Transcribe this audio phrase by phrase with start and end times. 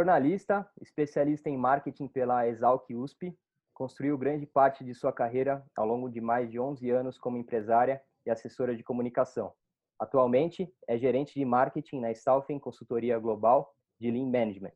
[0.00, 3.38] Jornalista, especialista em marketing pela Exalc USP,
[3.74, 8.02] construiu grande parte de sua carreira ao longo de mais de 11 anos como empresária
[8.24, 9.52] e assessora de comunicação.
[9.98, 14.72] Atualmente, é gerente de marketing na Stalfen Consultoria Global de Lean Management.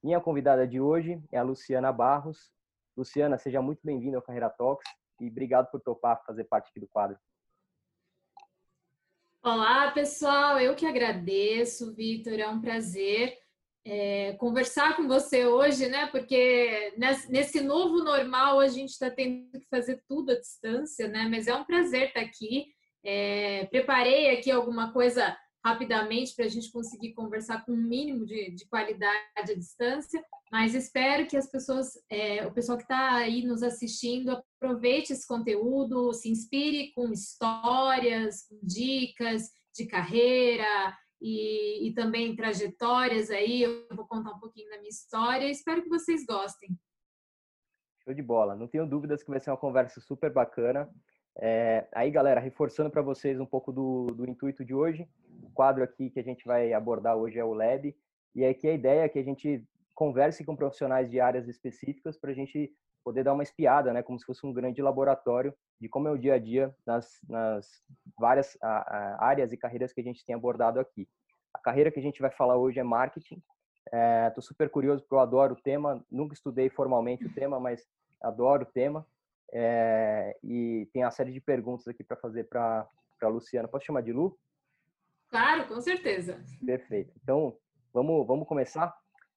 [0.00, 2.52] Minha convidada de hoje é a Luciana Barros.
[2.96, 4.86] Luciana, seja muito bem-vinda ao Carreira Talks
[5.20, 7.18] e obrigado por topar fazer parte aqui do quadro.
[9.42, 10.60] Olá, pessoal.
[10.60, 12.34] Eu que agradeço, Vitor.
[12.34, 13.43] É um prazer
[13.86, 16.06] é, conversar com você hoje, né?
[16.06, 16.94] Porque
[17.28, 21.28] nesse novo normal a gente está tendo que fazer tudo à distância, né?
[21.30, 22.74] Mas é um prazer estar aqui
[23.04, 28.50] é, preparei aqui alguma coisa rapidamente para a gente conseguir conversar com um mínimo de,
[28.50, 33.44] de, qualidade à distância, mas espero que as pessoas, é, o pessoal que está aí
[33.44, 40.96] nos assistindo, aproveite esse conteúdo, se inspire com histórias, com dicas de carreira
[41.26, 43.62] e, e também trajetórias aí.
[43.62, 45.48] Eu vou contar um pouquinho da minha história.
[45.48, 46.78] Espero que vocês gostem.
[48.04, 48.54] Show de bola.
[48.54, 50.86] Não tenho dúvidas que vai ser uma conversa super bacana.
[51.38, 55.08] É, aí, galera, reforçando para vocês um pouco do, do, intuito de hoje,
[55.42, 57.96] o quadro aqui que a gente vai abordar hoje é o Lab,
[58.34, 62.32] e aqui a ideia é que a gente converse com profissionais de áreas específicas para
[62.32, 62.70] a gente
[63.04, 66.18] poder dar uma espiada, né, como se fosse um grande laboratório de como é o
[66.18, 67.68] dia a dia nas, nas
[68.18, 71.06] várias a, a, áreas e carreiras que a gente tem abordado aqui.
[71.52, 73.42] A carreira que a gente vai falar hoje é marketing.
[73.86, 77.86] Estou é, super curioso porque eu adoro o tema, nunca estudei formalmente o tema, mas
[78.22, 79.06] adoro o tema.
[79.52, 82.88] É, e tem uma série de perguntas aqui para fazer para
[83.22, 83.68] a Luciana.
[83.68, 84.36] Posso chamar de Lu?
[85.28, 86.42] Claro, com certeza.
[86.64, 87.12] Perfeito.
[87.22, 87.56] Então,
[87.92, 88.96] vamos, vamos começar?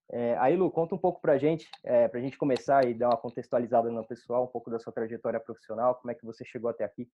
[0.10, 2.94] É, aí, Lu, conta um pouco para a gente, é, para a gente começar e
[2.94, 6.46] dar uma contextualizada no pessoal, um pouco da sua trajetória profissional, como é que você
[6.46, 7.10] chegou até aqui.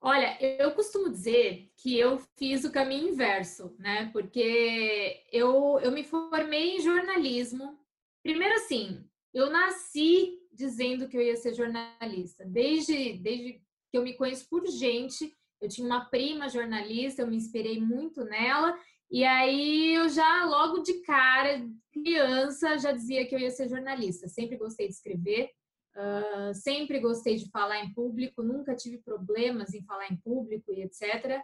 [0.00, 4.10] Olha, eu costumo dizer que eu fiz o caminho inverso, né?
[4.12, 7.78] Porque eu, eu me formei em jornalismo.
[8.22, 12.44] Primeiro, assim, eu nasci dizendo que eu ia ser jornalista.
[12.44, 13.54] Desde, desde
[13.90, 18.24] que eu me conheço por gente, eu tinha uma prima jornalista, eu me inspirei muito
[18.24, 18.78] nela.
[19.14, 24.26] E aí eu já, logo de cara, criança, já dizia que eu ia ser jornalista.
[24.26, 25.52] Sempre gostei de escrever,
[25.94, 30.82] uh, sempre gostei de falar em público, nunca tive problemas em falar em público e
[30.82, 31.40] etc.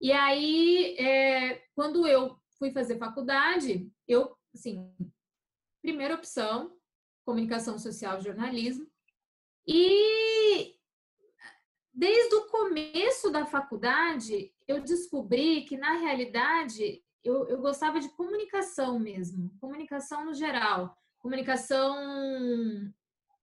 [0.00, 4.92] E aí, é, quando eu fui fazer faculdade, eu, assim,
[5.80, 6.76] primeira opção,
[7.24, 8.84] comunicação social e jornalismo.
[9.64, 10.74] E
[11.94, 18.98] desde o começo da faculdade, eu descobri que, na realidade, eu, eu gostava de comunicação
[18.98, 22.92] mesmo, comunicação no geral, comunicação,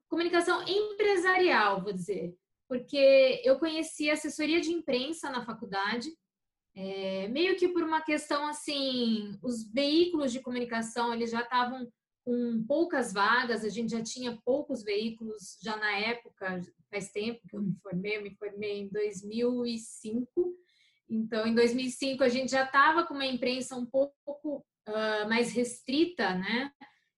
[0.09, 2.35] comunicação empresarial, vou dizer,
[2.67, 6.09] porque eu conheci assessoria de imprensa na faculdade,
[6.75, 11.87] é, meio que por uma questão assim, os veículos de comunicação eles já estavam
[12.25, 17.55] com poucas vagas, a gente já tinha poucos veículos já na época, faz tempo que
[17.55, 20.55] eu me formei, eu me formei em 2005.
[21.13, 26.33] Então, em 2005 a gente já estava com uma imprensa um pouco uh, mais restrita,
[26.33, 26.71] né,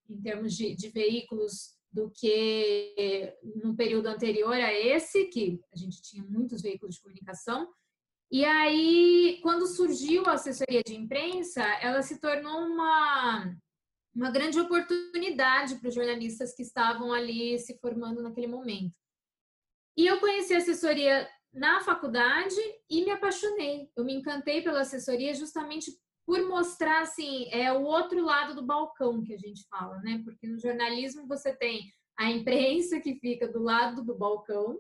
[0.10, 3.34] em termos de, de veículos do que
[3.64, 7.72] no período anterior a esse, que a gente tinha muitos veículos de comunicação.
[8.30, 13.56] E aí, quando surgiu a assessoria de imprensa, ela se tornou uma
[14.14, 18.96] uma grande oportunidade para os jornalistas que estavam ali se formando naquele momento.
[19.98, 22.56] E eu conheci a assessoria na faculdade
[22.90, 23.90] e me apaixonei.
[23.96, 25.92] Eu me encantei pela assessoria justamente
[26.26, 30.22] por mostrar assim, é o outro lado do balcão que a gente fala, né?
[30.26, 34.80] Porque no jornalismo você tem a imprensa que fica do lado do balcão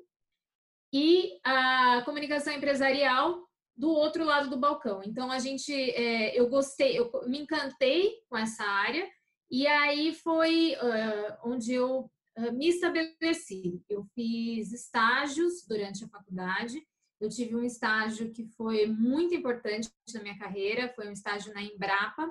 [0.92, 3.46] e a comunicação empresarial
[3.78, 5.02] do outro lado do balcão.
[5.04, 9.08] Então a gente, é, eu gostei, eu me encantei com essa área
[9.52, 12.10] e aí foi uh, onde eu
[12.54, 13.82] me estabeleci.
[13.90, 16.82] Eu fiz estágios durante a faculdade.
[17.20, 21.62] Eu tive um estágio que foi muito importante na minha carreira, foi um estágio na
[21.62, 22.30] Embrapa.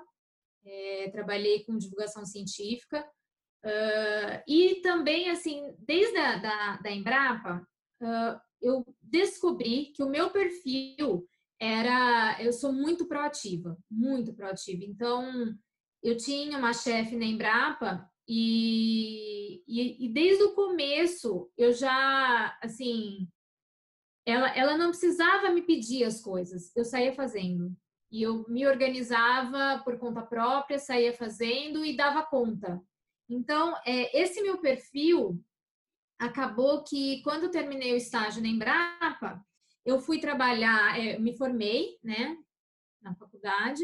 [0.66, 3.04] É, trabalhei com divulgação científica.
[3.64, 7.66] Uh, e também, assim, desde a da, da Embrapa,
[8.60, 11.26] eu descobri que o meu perfil
[11.58, 12.36] era...
[12.42, 14.84] Eu sou muito proativa, muito proativa.
[14.84, 15.54] Então,
[16.02, 23.28] eu tinha uma chefe na Embrapa e, e, e, desde o começo eu já, assim,
[24.26, 27.76] ela, ela não precisava me pedir as coisas, eu saía fazendo.
[28.10, 32.80] E eu me organizava por conta própria, saía fazendo e dava conta.
[33.28, 35.42] Então, é, esse meu perfil
[36.18, 39.44] acabou que quando eu terminei o estágio na Embrapa,
[39.84, 42.38] eu fui trabalhar, é, me formei, né,
[43.02, 43.82] na faculdade,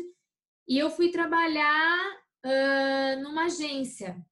[0.66, 4.24] e eu fui trabalhar uh, numa agência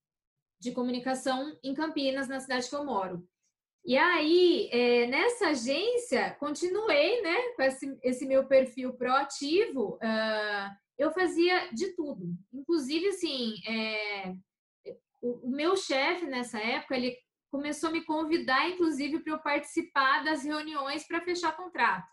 [0.60, 3.26] de comunicação em Campinas, na cidade que eu moro.
[3.84, 9.94] E aí, é, nessa agência, continuei né, com esse, esse meu perfil proativo.
[9.96, 12.34] Uh, eu fazia de tudo.
[12.52, 14.34] Inclusive, assim, é,
[15.22, 17.16] o, o, meu chefe nessa época, ele
[17.50, 22.08] começou a me convidar, inclusive, para eu participar das reuniões para fechar contrato.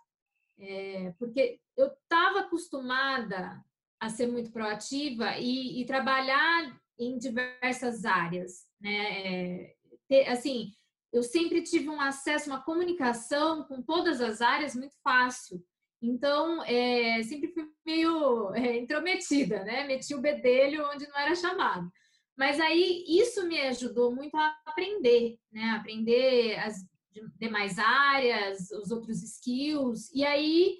[0.57, 3.61] É, porque eu estava acostumada
[3.99, 9.73] a ser muito proativa e, e trabalhar em diversas áreas, né?
[10.09, 10.71] É, assim,
[11.11, 15.63] eu sempre tive um acesso, uma comunicação com todas as áreas muito fácil.
[16.01, 19.85] Então, é, sempre fui meio é, intrometida, né?
[19.87, 21.89] Meti o bedelho onde não era chamado.
[22.37, 25.71] Mas aí isso me ajudou muito a aprender, né?
[25.71, 26.85] Aprender as
[27.39, 30.11] demais áreas, os outros skills.
[30.13, 30.79] E aí,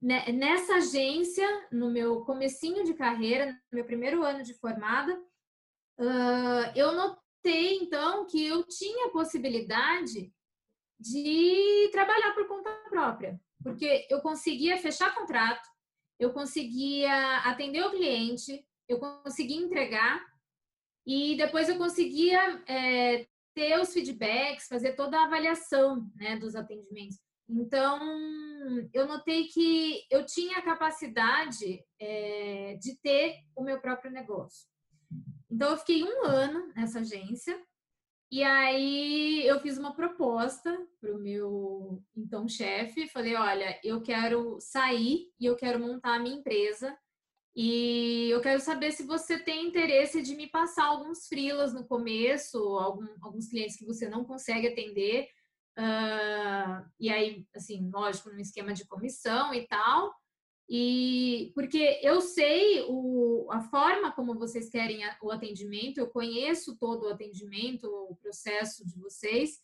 [0.00, 5.20] né, nessa agência, no meu comecinho de carreira, no meu primeiro ano de formada,
[5.98, 10.32] uh, eu notei, então, que eu tinha a possibilidade
[10.98, 15.68] de trabalhar por conta própria porque eu conseguia fechar contrato,
[16.20, 20.24] eu conseguia atender o cliente, eu conseguia entregar
[21.04, 27.18] e depois eu conseguia é, ter os feedbacks, fazer toda a avaliação né, dos atendimentos.
[27.48, 28.00] Então,
[28.92, 34.68] eu notei que eu tinha a capacidade é, de ter o meu próprio negócio.
[35.56, 37.58] Então, eu fiquei um ano nessa agência
[38.30, 40.70] e aí eu fiz uma proposta
[41.00, 46.18] para o meu então chefe, falei, olha, eu quero sair e eu quero montar a
[46.18, 46.94] minha empresa
[47.56, 52.58] e eu quero saber se você tem interesse de me passar alguns frilas no começo,
[52.58, 55.26] algum, alguns clientes que você não consegue atender.
[55.78, 60.14] Uh, e aí, assim, lógico, num esquema de comissão e tal.
[60.68, 67.04] E porque eu sei o, a forma como vocês querem o atendimento, eu conheço todo
[67.04, 69.60] o atendimento, o processo de vocês,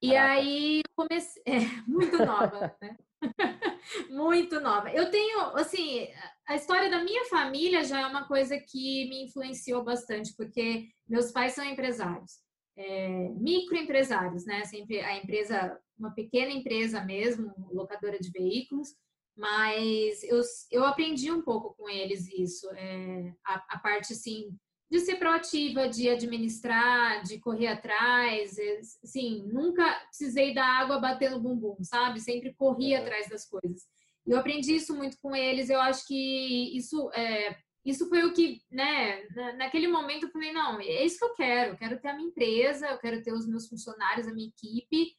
[0.00, 2.96] E aí comecei, é, muito nova, né?
[4.10, 4.90] Muito nova.
[4.90, 6.08] Eu tenho, assim,
[6.46, 11.30] a história da minha família já é uma coisa que me influenciou bastante, porque meus
[11.32, 12.38] pais são empresários,
[12.76, 14.64] é, microempresários, né?
[14.64, 18.88] Sempre a empresa, uma pequena empresa mesmo, locadora de veículos,
[19.36, 20.40] mas eu,
[20.70, 24.56] eu aprendi um pouco com eles isso, é, a, a parte, assim,
[24.94, 28.56] de ser proativa, de administrar, de correr atrás.
[29.02, 32.20] Assim, nunca precisei da água bater no bumbum, sabe?
[32.20, 33.82] Sempre corri atrás das coisas.
[34.24, 35.68] E eu aprendi isso muito com eles.
[35.68, 39.26] Eu acho que isso é, isso foi o que, né,
[39.56, 41.72] naquele momento eu falei, não, é isso que eu quero.
[41.72, 45.12] Eu quero ter a minha empresa, eu quero ter os meus funcionários, a minha equipe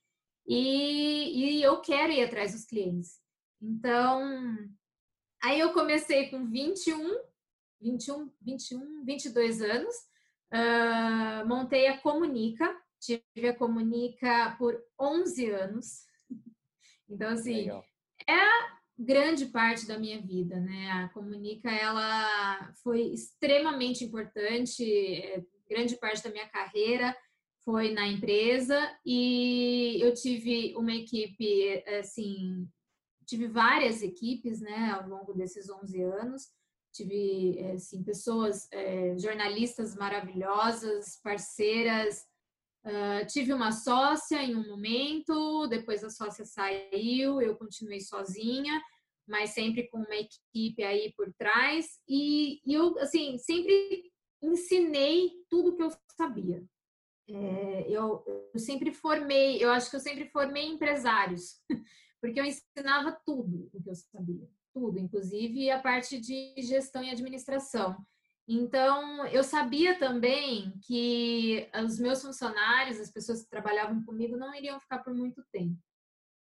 [0.48, 3.19] e, e eu quero ir atrás dos clientes.
[3.62, 4.57] Então,
[5.44, 7.13] aí eu comecei com 21
[7.85, 9.95] 21, 21, 22 anos.
[10.51, 16.05] Uh, montei a Comunica, tive a Comunica por 11 anos.
[17.07, 17.85] Então, assim, Legal.
[18.27, 20.89] é a grande parte da minha vida, né?
[20.89, 27.15] A Comunica, ela foi extremamente importante, é, grande parte da minha carreira
[27.63, 32.67] foi na empresa e eu tive uma equipe, assim,
[33.27, 36.50] tive várias equipes, né, ao longo desses 11 anos
[36.95, 42.25] tive eh, assim, pessoas, é, jornalistas maravilhosas, parceiras.
[42.85, 48.79] Uh, tive uma sócia em um momento, depois a sócia saiu, eu continuei sozinha,
[49.27, 51.99] mas sempre com uma equipe aí por trás.
[52.07, 54.11] E, e eu, assim, sempre
[54.41, 56.63] ensinei tudo que eu sabia.
[57.27, 58.23] É, eu,
[58.53, 61.59] eu sempre formei, eu acho que eu sempre formei empresários,
[62.21, 67.10] porque eu ensinava tudo o que eu sabia tudo, inclusive a parte de gestão e
[67.10, 67.96] administração.
[68.46, 74.79] Então, eu sabia também que os meus funcionários, as pessoas que trabalhavam comigo, não iriam
[74.79, 75.79] ficar por muito tempo.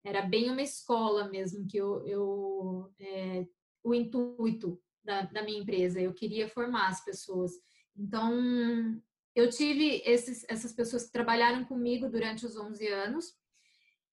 [0.04, 3.46] Era bem uma escola mesmo que eu, eu é,
[3.82, 6.00] o intuito da, da minha empresa.
[6.00, 7.52] Eu queria formar as pessoas.
[7.96, 9.00] Então,
[9.34, 13.39] eu tive esses, essas pessoas que trabalharam comigo durante os 11 anos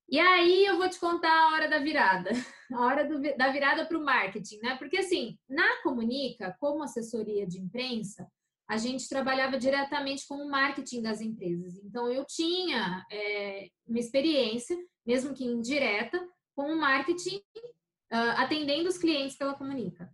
[0.09, 2.29] e aí eu vou te contar a hora da virada,
[2.73, 4.75] a hora do, da virada para o marketing, né?
[4.77, 8.29] Porque assim, na Comunica, como assessoria de imprensa,
[8.67, 11.77] a gente trabalhava diretamente com o marketing das empresas.
[11.83, 17.37] Então eu tinha é, uma experiência, mesmo que indireta, com o marketing
[18.11, 20.11] uh, atendendo os clientes pela Comunica.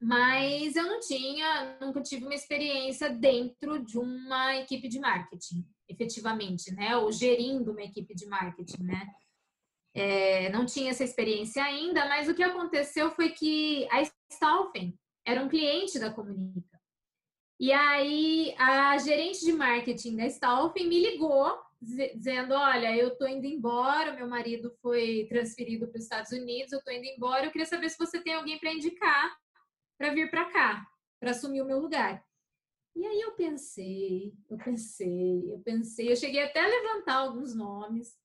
[0.00, 6.72] Mas eu não tinha, nunca tive uma experiência dentro de uma equipe de marketing, efetivamente,
[6.74, 6.96] né?
[6.96, 9.06] Ou gerindo uma equipe de marketing, né?
[9.94, 15.42] É, não tinha essa experiência ainda, mas o que aconteceu foi que a Staufen era
[15.42, 16.78] um cliente da Comunica.
[17.58, 23.46] E aí a gerente de marketing da Staufen me ligou dizendo: Olha, eu estou indo
[23.46, 27.66] embora, meu marido foi transferido para os Estados Unidos, eu estou indo embora, eu queria
[27.66, 29.34] saber se você tem alguém para indicar
[29.98, 30.86] para vir para cá,
[31.18, 32.22] para assumir o meu lugar.
[32.96, 38.16] E aí eu pensei, eu pensei, eu pensei, eu cheguei até a levantar alguns nomes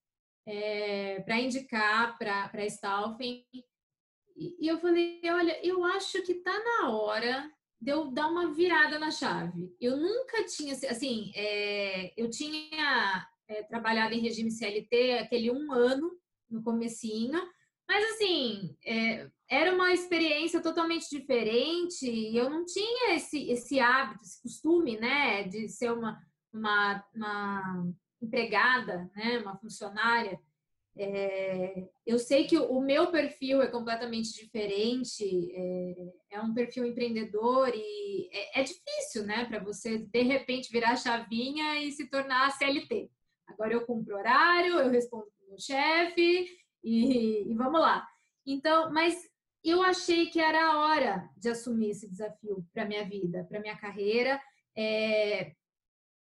[0.48, 3.46] é, para indicar para a Staufen.
[3.54, 7.52] E, e eu falei, olha, eu acho que está na hora
[7.82, 9.76] de eu dar uma virada na chave.
[9.80, 16.18] Eu nunca tinha, assim, é, eu tinha é, trabalhado em regime CLT aquele um ano
[16.50, 17.42] no comecinho,
[17.86, 24.24] mas assim, é, era uma experiência totalmente diferente e eu não tinha esse, esse hábito,
[24.24, 26.18] esse costume, né, de ser uma,
[26.54, 27.92] uma, uma
[28.22, 30.40] empregada, né, uma funcionária.
[30.96, 37.74] É, eu sei que o meu perfil é completamente diferente, é, é um perfil empreendedor
[37.76, 43.12] e é, é difícil, né, para você de repente virar chavinha e se tornar CLT.
[43.48, 46.48] Agora eu cumpro horário, eu respondo para o meu chefe
[46.82, 48.08] e, e vamos lá.
[48.46, 49.31] Então, mas
[49.64, 53.78] eu achei que era a hora de assumir esse desafio para minha vida, para minha
[53.78, 54.42] carreira.
[54.76, 55.54] É,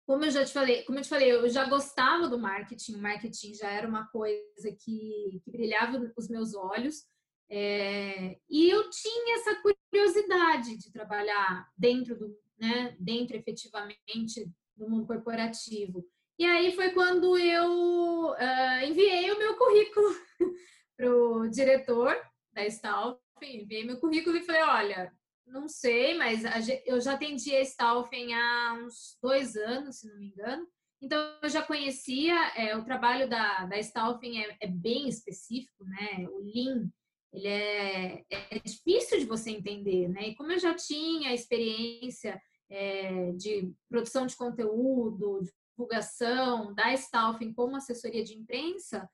[0.07, 3.02] como eu já te falei, como eu te falei, eu já gostava do marketing, o
[3.02, 7.05] marketing já era uma coisa que, que brilhava os meus olhos.
[7.50, 15.07] É, e eu tinha essa curiosidade de trabalhar dentro do, né, dentro efetivamente do mundo
[15.07, 16.05] corporativo.
[16.38, 20.09] E aí foi quando eu uh, enviei o meu currículo
[20.97, 22.14] para o diretor
[22.52, 25.12] da Stalf, enviei meu currículo e falei, olha,
[25.47, 26.43] não sei, mas
[26.85, 30.66] eu já atendi a Stalfen há uns dois anos, se não me engano.
[31.00, 36.26] Então, eu já conhecia, é, o trabalho da, da Stalfen é, é, bem específico, né?
[36.31, 36.90] O Lean,
[37.33, 40.28] ele é, é difícil de você entender, né?
[40.28, 42.40] E como eu já tinha experiência
[42.71, 49.09] é, de produção de conteúdo, divulgação da Stalfen como assessoria de imprensa,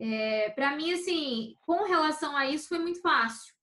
[0.00, 3.54] é, para mim, assim, com relação a isso foi muito fácil.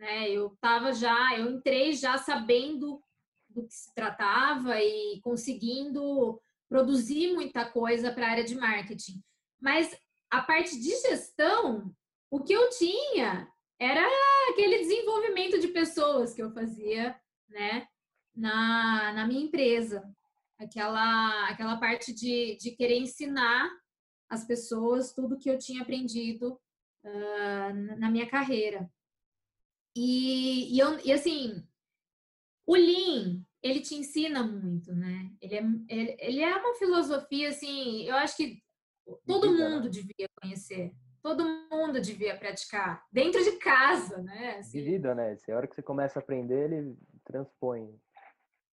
[0.00, 0.30] Né?
[0.30, 3.02] Eu estava já, eu entrei já sabendo
[3.50, 6.40] do que se tratava e conseguindo
[6.70, 9.22] produzir muita coisa para a área de marketing.
[9.60, 9.94] Mas
[10.30, 11.94] a parte de gestão,
[12.30, 13.46] o que eu tinha
[13.78, 14.00] era
[14.50, 17.14] aquele desenvolvimento de pessoas que eu fazia,
[17.46, 17.86] né,
[18.34, 20.10] na, na minha empresa
[20.58, 23.70] aquela, aquela parte de, de querer ensinar
[24.30, 26.58] as pessoas tudo que eu tinha aprendido
[27.04, 28.90] uh, na minha carreira.
[29.94, 31.66] E, e, eu, e assim,
[32.66, 35.30] o Lean, ele te ensina muito, né?
[35.40, 38.62] Ele é, ele, ele é uma filosofia, assim, eu acho que
[39.26, 39.90] todo de mundo né?
[39.90, 40.92] devia conhecer.
[41.22, 44.56] Todo mundo devia praticar, dentro de casa, né?
[44.58, 44.78] Assim.
[44.78, 45.36] De vida, né?
[45.36, 47.94] Se a hora que você começa a aprender, ele transpõe.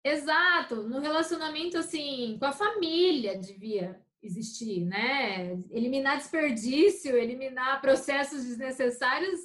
[0.04, 5.60] Exato, no relacionamento assim, com a família devia existir, né?
[5.70, 9.40] Eliminar desperdício, eliminar processos desnecessários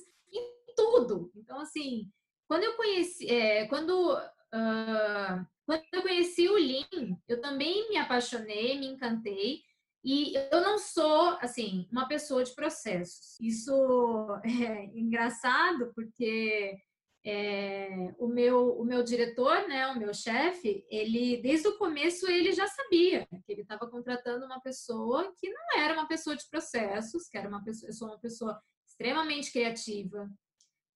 [0.92, 1.30] tudo.
[1.34, 2.10] Então, assim,
[2.48, 8.78] quando eu conheci, é, quando, uh, quando eu conheci o Lean, eu também me apaixonei,
[8.78, 9.62] me encantei.
[10.04, 13.38] E eu não sou, assim, uma pessoa de processos.
[13.40, 13.72] Isso
[14.44, 16.76] é engraçado porque
[17.24, 22.52] é, o, meu, o meu diretor, né, o meu chefe, ele desde o começo ele
[22.52, 27.28] já sabia que ele estava contratando uma pessoa que não era uma pessoa de processos,
[27.28, 30.28] que era uma pessoa, eu sou uma pessoa extremamente criativa,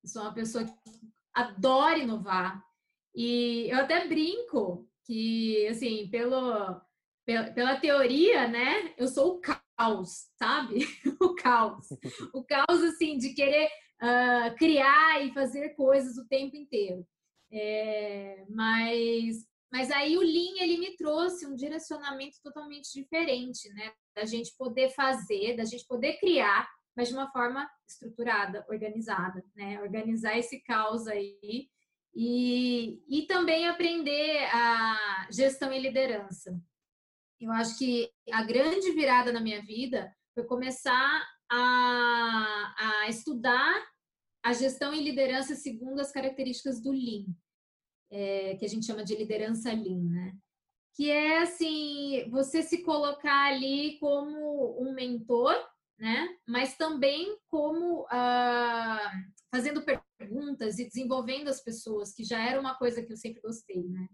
[0.06, 0.72] sou uma pessoa que
[1.34, 2.62] adora inovar
[3.14, 6.80] e eu até brinco que assim pelo
[7.26, 10.86] pela, teoria, né, eu sou o caos, sabe?
[11.20, 11.88] o caos,
[12.32, 13.68] o caos assim de querer
[14.00, 17.04] uh, criar e fazer coisas o tempo inteiro.
[17.52, 23.92] É, mas, mas aí o Lean ele me trouxe um direcionamento totalmente diferente, né?
[24.14, 29.80] Da gente poder fazer, da gente poder criar, mas de uma forma estruturada, organizada, né?
[29.82, 31.68] Organizar esse caos aí
[32.14, 36.58] e, e também aprender a gestão e liderança.
[37.38, 41.22] Eu acho que a grande virada na minha vida foi começar
[41.52, 43.86] a, a estudar
[44.42, 47.26] a gestão e liderança segundo as características do Lean,
[48.10, 50.32] é, que a gente chama de liderança Lean, né?
[50.94, 55.54] Que é assim, você se colocar ali como um mentor
[55.98, 56.28] né?
[56.46, 59.12] Mas também como ah,
[59.50, 59.84] fazendo
[60.18, 64.08] perguntas e desenvolvendo as pessoas, que já era uma coisa que eu sempre gostei, né?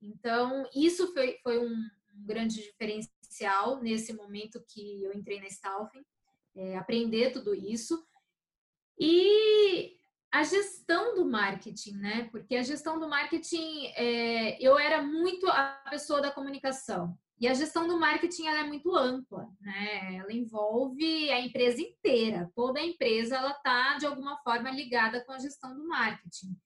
[0.00, 6.04] Então, isso foi, foi um, um grande diferencial nesse momento que eu entrei na Stalfin,
[6.56, 8.02] é, aprender tudo isso.
[8.98, 9.96] E
[10.30, 12.28] a gestão do marketing, né?
[12.30, 17.18] Porque a gestão do marketing, é, eu era muito a pessoa da comunicação.
[17.40, 20.16] E a gestão do marketing é muito ampla, né?
[20.16, 22.50] Ela envolve a empresa inteira.
[22.54, 26.56] Toda a empresa ela está de alguma forma ligada com a gestão do marketing.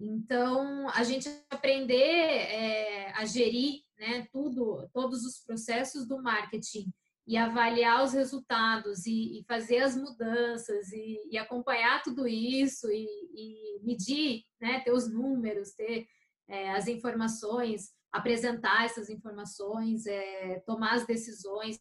[0.00, 4.26] Então, a gente aprender é, a gerir, né?
[4.32, 6.92] Tudo, todos os processos do marketing
[7.30, 13.06] e avaliar os resultados e, e fazer as mudanças e, e, acompanhar tudo isso e,
[13.06, 16.08] e, medir, né, ter os números, ter
[16.48, 21.78] é, as informações, apresentar essas informações, é, tomar as decisões.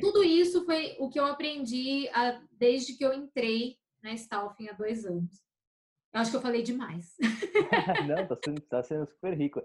[0.00, 4.72] Tudo isso foi o que eu aprendi a, desde que eu entrei na Stalfin há
[4.72, 5.42] dois anos.
[6.12, 7.14] Eu acho que eu falei demais.
[8.08, 9.62] Não, está sendo, tá sendo super rico.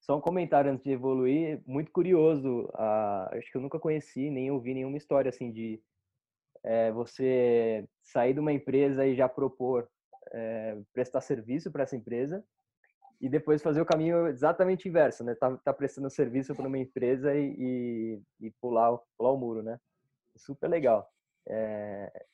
[0.00, 2.66] Só um comentário antes de evoluir, muito curioso.
[2.74, 5.82] Uh, acho que eu nunca conheci, nem ouvi nenhuma história assim de
[6.64, 9.88] é, você sair de uma empresa e já propor
[10.32, 12.44] é, prestar serviço para essa empresa
[13.20, 15.34] e depois fazer o caminho exatamente inverso, né?
[15.34, 19.80] Tá, tá prestando serviço para uma empresa e, e, e, pular, pular o muro, né?
[20.36, 21.10] Super legal.
[21.48, 22.26] É...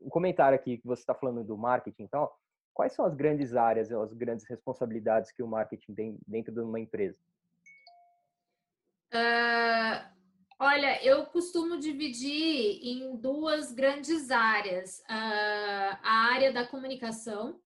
[0.00, 2.30] Um comentário aqui que você está falando do marketing, então,
[2.74, 6.78] quais são as grandes áreas, as grandes responsabilidades que o marketing tem dentro de uma
[6.78, 7.18] empresa?
[9.12, 10.04] Uh,
[10.58, 15.00] olha, eu costumo dividir em duas grandes áreas.
[15.00, 17.60] Uh, a área da comunicação,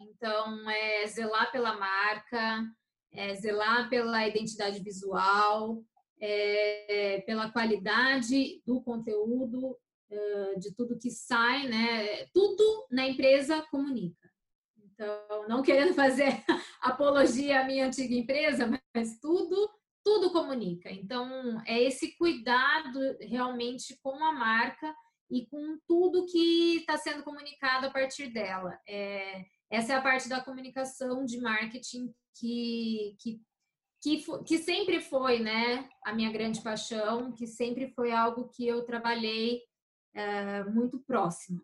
[0.00, 2.64] então é zelar pela marca,
[3.12, 5.82] é zelar pela identidade visual,
[6.20, 9.76] é, pela qualidade do conteúdo,
[10.10, 12.26] uh, de tudo que sai, né?
[12.32, 14.28] Tudo na empresa comunica.
[14.76, 16.42] Então, não querendo fazer
[16.82, 19.70] apologia à minha antiga empresa, mas tudo,
[20.04, 20.90] tudo comunica.
[20.90, 24.92] Então, é esse cuidado realmente com a marca
[25.30, 28.76] e com tudo que está sendo comunicado a partir dela.
[28.88, 33.40] É, essa é a parte da comunicação de marketing que, que,
[34.00, 38.84] que, que sempre foi né, a minha grande paixão, que sempre foi algo que eu
[38.84, 39.62] trabalhei
[40.14, 41.62] é, muito próximo.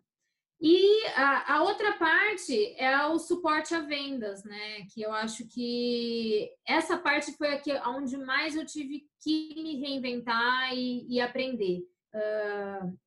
[0.61, 4.85] E a, a, outra parte é o suporte a vendas, né?
[4.93, 10.73] Que eu acho que essa parte foi aqui onde mais eu tive que me reinventar
[10.73, 11.81] e, e aprender.
[12.13, 12.97] Uh,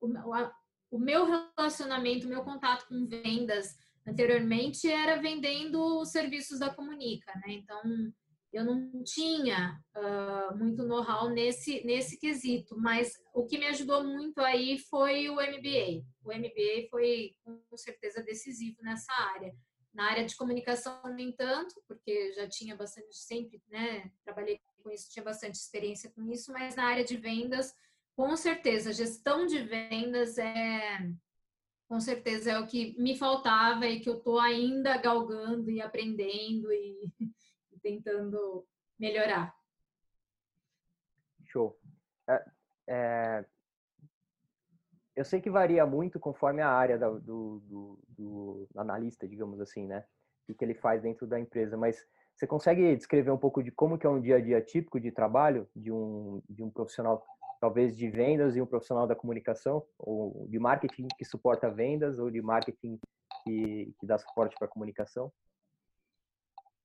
[0.00, 0.52] o, a,
[0.90, 7.32] o, meu relacionamento, o meu contato com vendas anteriormente era vendendo os serviços da Comunica,
[7.36, 7.54] né?
[7.54, 8.12] Então
[8.52, 14.40] eu não tinha uh, muito know-how nesse, nesse quesito, mas o que me ajudou muito
[14.40, 16.04] aí foi o MBA.
[16.22, 19.54] O MBA foi com certeza decisivo nessa área.
[19.94, 25.10] Na área de comunicação, nem tanto, porque já tinha bastante, sempre, né, trabalhei com isso,
[25.10, 27.74] tinha bastante experiência com isso, mas na área de vendas,
[28.14, 30.98] com certeza, gestão de vendas é,
[31.92, 36.72] com certeza é o que me faltava e que eu estou ainda galgando e aprendendo
[36.72, 37.12] e
[37.82, 38.66] tentando
[38.98, 39.54] melhorar.
[41.44, 41.78] Show.
[42.26, 42.44] É,
[42.88, 43.44] é,
[45.14, 49.86] eu sei que varia muito conforme a área do, do, do, do analista, digamos assim,
[49.86, 50.02] né?
[50.48, 52.02] O que ele faz dentro da empresa, mas
[52.34, 55.12] você consegue descrever um pouco de como que é um dia a dia típico de
[55.12, 57.22] trabalho de um, de um profissional,
[57.62, 62.28] talvez de vendas e um profissional da comunicação, ou de marketing que suporta vendas, ou
[62.28, 62.98] de marketing
[63.44, 65.32] que, que dá suporte para comunicação?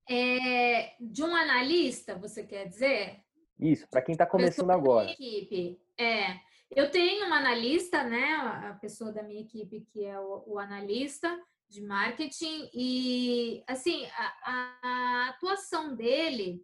[0.08, 3.24] É, de um analista, você quer dizer?
[3.60, 5.10] Isso, para quem está começando agora.
[5.10, 5.82] Equipe.
[5.98, 8.34] É, eu tenho uma analista, né?
[8.70, 11.28] A pessoa da minha equipe que é o, o analista
[11.68, 16.64] de marketing e assim a, a atuação dele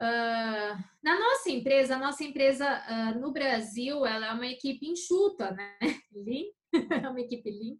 [0.00, 5.50] uh, na nossa empresa, a nossa empresa uh, no Brasil, ela é uma equipe enxuta,
[5.52, 5.76] né?
[6.12, 6.46] Lean,
[7.04, 7.76] é uma equipe lean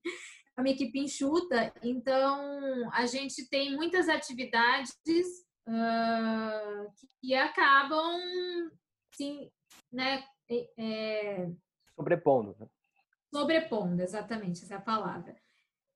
[0.61, 4.93] uma equipe enxuta, então a gente tem muitas atividades
[5.67, 8.21] uh, que acabam,
[9.13, 9.51] sim,
[9.91, 10.23] né?
[10.77, 11.49] É,
[11.95, 12.57] sobrepondo.
[12.59, 12.67] Né?
[13.33, 15.37] Sobrepondo, exatamente, essa é a palavra.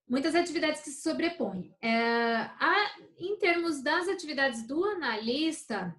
[0.08, 1.74] Muitas atividades que se sobrepõem.
[1.80, 5.94] É, a, em termos das atividades do analista,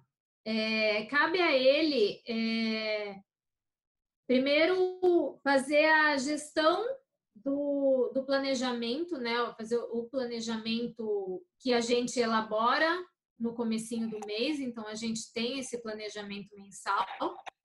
[0.46, 3.20] é, cabe a ele, é,
[4.28, 6.86] primeiro, fazer a gestão
[7.36, 9.34] do, do planejamento, né?
[9.58, 13.04] Fazer o planejamento que a gente elabora
[13.38, 17.06] no comecinho do mês, então a gente tem esse planejamento mensal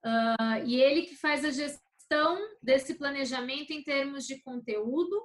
[0.04, 5.22] uh, e ele que faz a gestão gestão desse planejamento em termos de conteúdo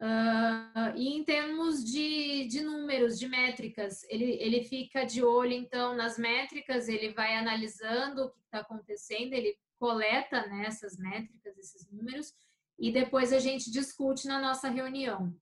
[0.00, 4.02] uh, e em termos de, de números, de métricas.
[4.08, 9.32] Ele, ele fica de olho, então, nas métricas, ele vai analisando o que está acontecendo,
[9.32, 12.32] ele coleta né, essas métricas, esses números,
[12.78, 15.34] e depois a gente discute na nossa reunião.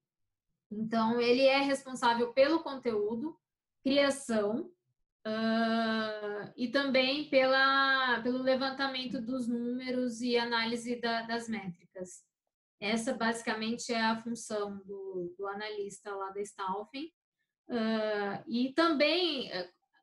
[0.71, 3.39] Então, ele é responsável pelo conteúdo,
[3.83, 4.71] criação
[5.27, 12.25] uh, e também pela, pelo levantamento dos números e análise da, das métricas.
[12.85, 17.11] Essa, basicamente, é a função do, do analista lá da Stauffen.
[17.69, 19.51] Uh, e também,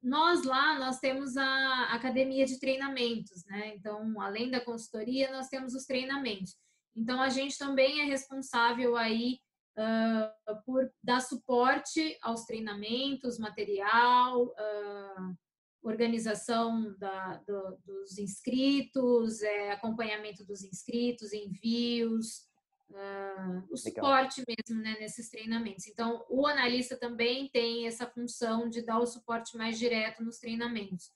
[0.01, 3.75] nós lá, nós temos a academia de treinamentos, né?
[3.75, 6.57] Então, além da consultoria, nós temos os treinamentos.
[6.95, 9.39] Então, a gente também é responsável aí
[9.77, 15.37] uh, por dar suporte aos treinamentos, material, uh,
[15.83, 22.49] organização da, do, dos inscritos, é, acompanhamento dos inscritos, envios,
[22.91, 24.55] uh, o suporte Legal.
[24.57, 25.87] mesmo né, nesses treinamentos.
[25.87, 31.11] Então, o analista também tem essa função de dar o suporte mais direto nos treinamentos.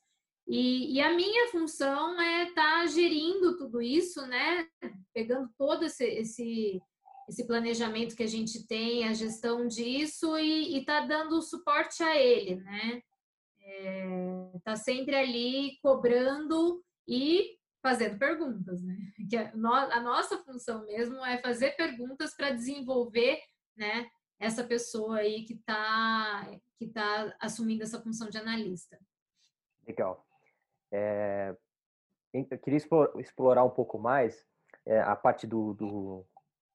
[0.48, 4.68] E, e, a minha função é estar tá gerindo tudo isso, né?
[5.12, 6.80] Pegando todo esse, esse,
[7.28, 12.56] esse, planejamento que a gente tem, a gestão disso e está dando suporte a ele,
[12.56, 13.02] né?
[14.54, 18.96] Está é, sempre ali cobrando e fazendo perguntas, né?
[19.30, 23.38] Que a, a nossa função mesmo é fazer perguntas para desenvolver,
[23.76, 24.08] né?
[24.40, 26.44] Essa pessoa aí que está
[26.78, 28.98] que tá assumindo essa função de analista.
[29.86, 30.26] Legal.
[30.92, 31.56] É,
[32.34, 32.78] eu queria
[33.18, 34.44] explorar um pouco mais
[34.84, 36.26] é, a parte do, do,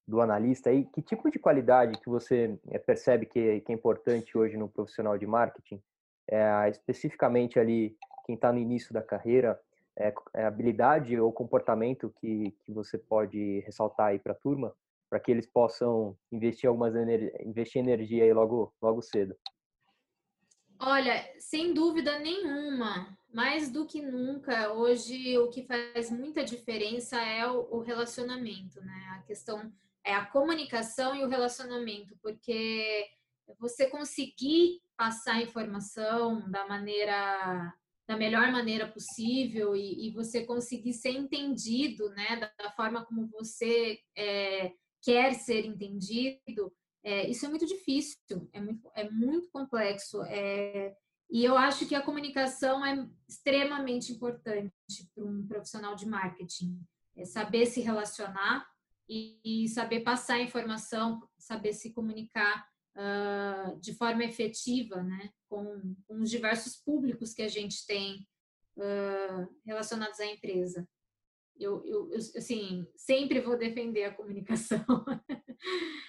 [0.08, 0.86] do, analista aí.
[0.86, 5.18] Que tipo de qualidade que você é, percebe que, que é importante hoje no profissional
[5.18, 5.80] de marketing?
[6.28, 7.96] É, especificamente ali,
[8.26, 9.60] quem está no início da carreira,
[9.98, 14.74] é, é, habilidade ou comportamento que, que você pode ressaltar aí para a turma,
[15.10, 16.94] para que eles possam investir algumas
[17.46, 19.36] investir energia aí logo, logo cedo?
[20.80, 27.46] Olha, sem dúvida nenhuma, mais do que nunca, hoje o que faz muita diferença é
[27.46, 29.16] o, relacionamento, né?
[29.16, 29.72] A questão
[30.04, 33.06] é a comunicação e o relacionamento, porque
[33.60, 37.74] você conseguir passar informação da maneira
[38.08, 43.28] da melhor maneira possível e, e você conseguir ser entendido, né, da, da forma como
[43.28, 50.22] você é, quer ser entendido, é, isso é muito difícil, é muito, é muito complexo.
[50.24, 50.96] É,
[51.30, 54.72] e eu acho que a comunicação é extremamente importante
[55.16, 56.80] para um profissional de marketing.
[57.16, 58.68] É saber se relacionar
[59.08, 66.22] e, e, saber passar informação, saber se comunicar uh, de forma efetiva, né, com, com,
[66.22, 68.28] os diversos públicos que a gente tem
[68.78, 70.88] uh, relacionados à empresa.
[71.60, 74.84] Eu, eu, eu, assim, sempre vou defender a comunicação.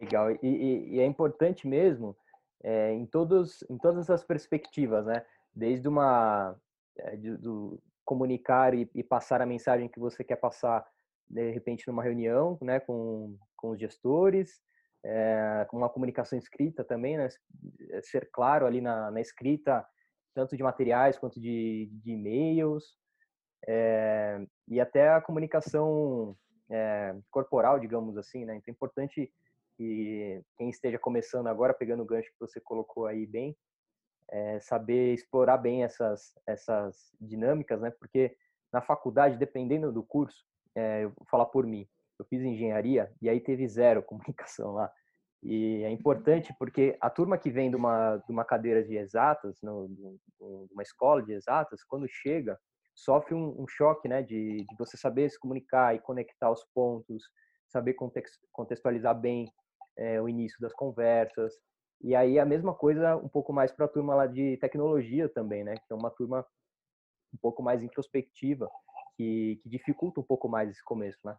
[0.00, 0.30] Legal.
[0.30, 2.16] E, e, e é importante mesmo
[2.62, 5.24] é, em, todos, em todas as perspectivas, né?
[5.54, 6.56] Desde uma
[6.96, 10.84] é, de, do comunicar e, e, passar a mensagem que você quer passar
[11.28, 12.80] de repente numa reunião, né?
[12.80, 14.60] Com, com os gestores,
[15.04, 17.28] é, uma comunicação escrita também, né?
[18.02, 19.86] Ser claro ali na, na escrita,
[20.34, 22.96] tanto de materiais quanto de, de e-mails,
[23.66, 26.36] é, e até a comunicação
[26.70, 28.56] é, corporal, digamos assim, né?
[28.56, 29.32] Então é importante
[29.76, 33.56] que quem esteja começando agora, pegando o gancho que você colocou aí bem,
[34.30, 37.90] é saber explorar bem essas, essas dinâmicas, né?
[37.90, 38.36] Porque
[38.72, 40.44] na faculdade, dependendo do curso,
[40.76, 41.88] eu vou falar por mim,
[42.20, 44.92] eu fiz engenharia e aí teve zero comunicação lá.
[45.42, 49.58] E é importante porque a turma que vem de uma, de uma cadeira de exatas,
[49.62, 52.58] no, de uma escola de exatas, quando chega,
[52.94, 54.22] sofre um, um choque, né?
[54.22, 57.22] De, de você saber se comunicar e conectar os pontos,
[57.68, 57.96] saber
[58.52, 59.50] contextualizar bem
[59.96, 61.54] é, o início das conversas.
[62.02, 65.64] E aí a mesma coisa um pouco mais para a turma lá de tecnologia também,
[65.64, 65.74] né?
[65.74, 66.46] Que é uma turma
[67.32, 68.68] um pouco mais introspectiva,
[69.16, 71.34] que, que dificulta um pouco mais esse começo, né?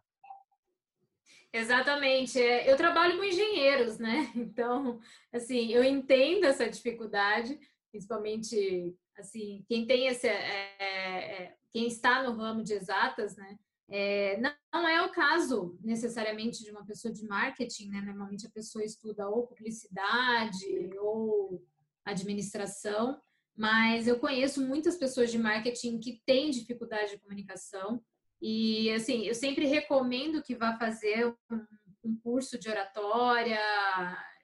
[1.52, 2.40] Exatamente.
[2.40, 4.32] É, eu trabalho com engenheiros, né?
[4.36, 5.00] Então,
[5.32, 7.58] assim, eu entendo essa dificuldade,
[7.90, 13.58] principalmente assim, quem tem esse, é, é, quem está no ramo de exatas, né?
[13.90, 14.40] É,
[14.72, 18.00] não é o caso necessariamente de uma pessoa de marketing, né?
[18.00, 21.62] Normalmente a pessoa estuda ou publicidade ou
[22.04, 23.20] administração,
[23.54, 28.02] mas eu conheço muitas pessoas de marketing que têm dificuldade de comunicação
[28.42, 31.66] e assim eu sempre recomendo que vá fazer um,
[32.04, 33.58] um curso de oratória,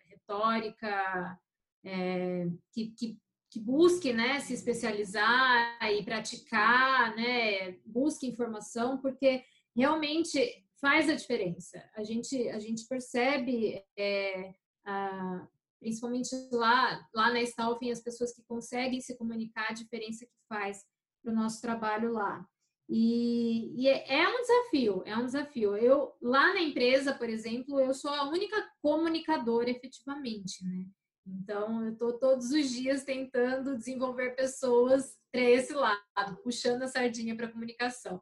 [0.08, 1.38] retórica,
[1.84, 3.18] é, que, que
[3.50, 9.42] que busque né, se especializar e praticar, né, busque informação, porque
[9.74, 11.82] realmente faz a diferença.
[11.94, 15.46] A gente, a gente percebe, é, a,
[15.80, 20.84] principalmente lá, lá na Stalfin, as pessoas que conseguem se comunicar, a diferença que faz
[21.22, 22.46] para o nosso trabalho lá.
[22.88, 25.76] E, e é, é, um desafio, é um desafio.
[25.76, 30.86] Eu lá na empresa, por exemplo, eu sou a única comunicadora efetivamente, né?
[31.26, 36.00] Então eu estou todos os dias tentando desenvolver pessoas para esse lado,
[36.42, 38.16] puxando a sardinha para comunicação,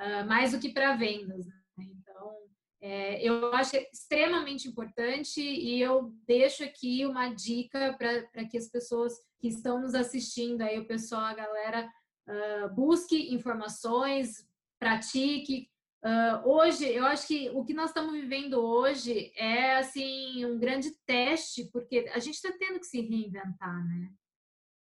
[0.00, 1.44] uh, mais do que para vendas.
[1.44, 1.54] Né?
[1.78, 2.36] Então
[2.80, 9.14] é, eu acho extremamente importante e eu deixo aqui uma dica para que as pessoas
[9.40, 11.88] que estão nos assistindo, aí o pessoal, a galera
[12.28, 14.46] Uh, busque informações,
[14.78, 15.68] pratique.
[16.04, 20.90] Uh, hoje, eu acho que o que nós estamos vivendo hoje é assim um grande
[21.06, 24.12] teste, porque a gente está tendo que se reinventar, né?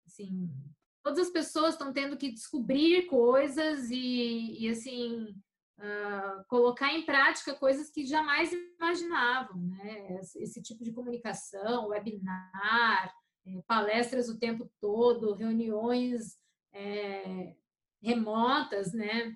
[0.06, 0.50] Assim,
[1.04, 5.34] todas as pessoas estão tendo que descobrir coisas e, e assim
[5.78, 10.20] uh, colocar em prática coisas que jamais imaginavam, né?
[10.36, 13.14] Esse tipo de comunicação, webinar,
[13.46, 16.36] eh, palestras o tempo todo, reuniões
[16.74, 17.54] é,
[18.02, 19.34] remotas, né?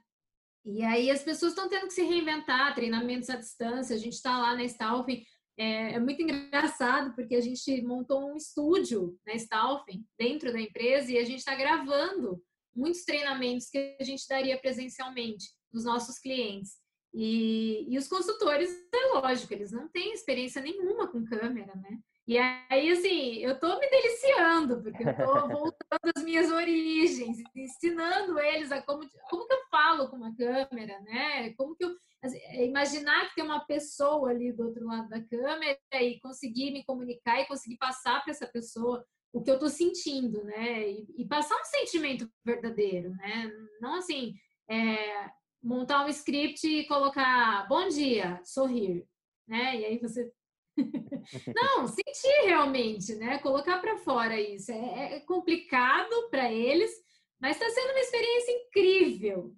[0.64, 3.96] E aí as pessoas estão tendo que se reinventar, treinamentos à distância.
[3.96, 5.24] A gente está lá na Stalfen.
[5.56, 11.10] É, é, muito engraçado porque a gente montou um estúdio na Stalfen, dentro da empresa,
[11.10, 12.40] e a gente está gravando
[12.74, 16.76] muitos treinamentos que a gente daria presencialmente dos nossos clientes.
[17.12, 21.98] E, e os consultores, é lógico, eles não têm experiência nenhuma com câmera, né?
[22.28, 28.38] E aí, assim, eu tô me deliciando, porque eu tô voltando às minhas origens, ensinando
[28.38, 31.54] eles a como, como que eu falo com uma câmera, né?
[31.54, 35.22] Como que eu assim, é, imaginar que tem uma pessoa ali do outro lado da
[35.22, 39.70] câmera e conseguir me comunicar e conseguir passar para essa pessoa o que eu tô
[39.70, 40.86] sentindo, né?
[40.86, 43.50] E, e, passar um sentimento verdadeiro, né?
[43.80, 44.34] Não assim,
[44.68, 45.30] é,
[45.62, 49.06] montar um script e colocar bom dia, sorrir,
[49.46, 49.80] né?
[49.80, 50.30] E aí você
[51.54, 53.38] não, sentir realmente, né?
[53.38, 54.70] Colocar para fora isso.
[54.72, 56.90] É, é complicado para eles,
[57.40, 59.54] mas está sendo uma experiência incrível.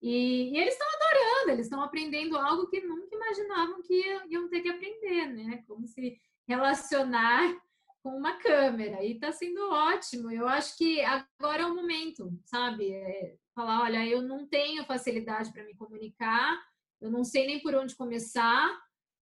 [0.00, 3.94] E, e eles estão adorando, eles estão aprendendo algo que nunca imaginavam que
[4.28, 5.64] iam ter que aprender, né?
[5.66, 7.56] Como se relacionar
[8.02, 9.02] com uma câmera.
[9.04, 10.30] E está sendo ótimo.
[10.30, 12.92] Eu acho que agora é o momento, sabe?
[12.92, 16.56] É falar, olha, eu não tenho facilidade para me comunicar,
[17.00, 18.70] eu não sei nem por onde começar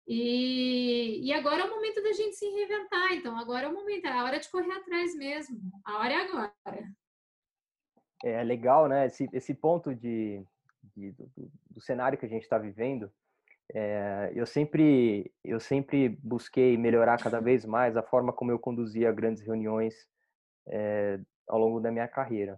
[0.07, 3.13] e, e agora é o momento da gente se reinventar.
[3.13, 5.59] Então, agora é o momento, é a hora de correr atrás mesmo.
[5.83, 6.53] A hora é agora.
[8.23, 9.07] É legal, né?
[9.07, 10.41] Esse, esse ponto de,
[10.95, 13.11] de do, do, cenário que a gente está vivendo.
[13.73, 19.11] É, eu sempre eu sempre busquei melhorar cada vez mais a forma como eu conduzia
[19.11, 20.07] grandes reuniões
[20.69, 22.57] é, ao longo da minha carreira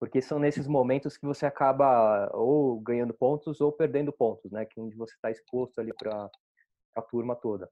[0.00, 4.64] porque são nesses momentos que você acaba ou ganhando pontos ou perdendo pontos, né?
[4.64, 6.30] Que onde você está exposto ali para
[6.94, 7.70] a turma toda.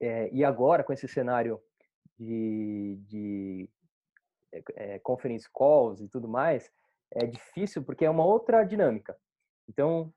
[0.00, 1.60] É, e agora, com esse cenário
[2.18, 3.70] de, de
[4.74, 6.70] é, conference calls e tudo mais,
[7.10, 9.16] é difícil porque é uma outra dinâmica.
[9.68, 10.12] Então,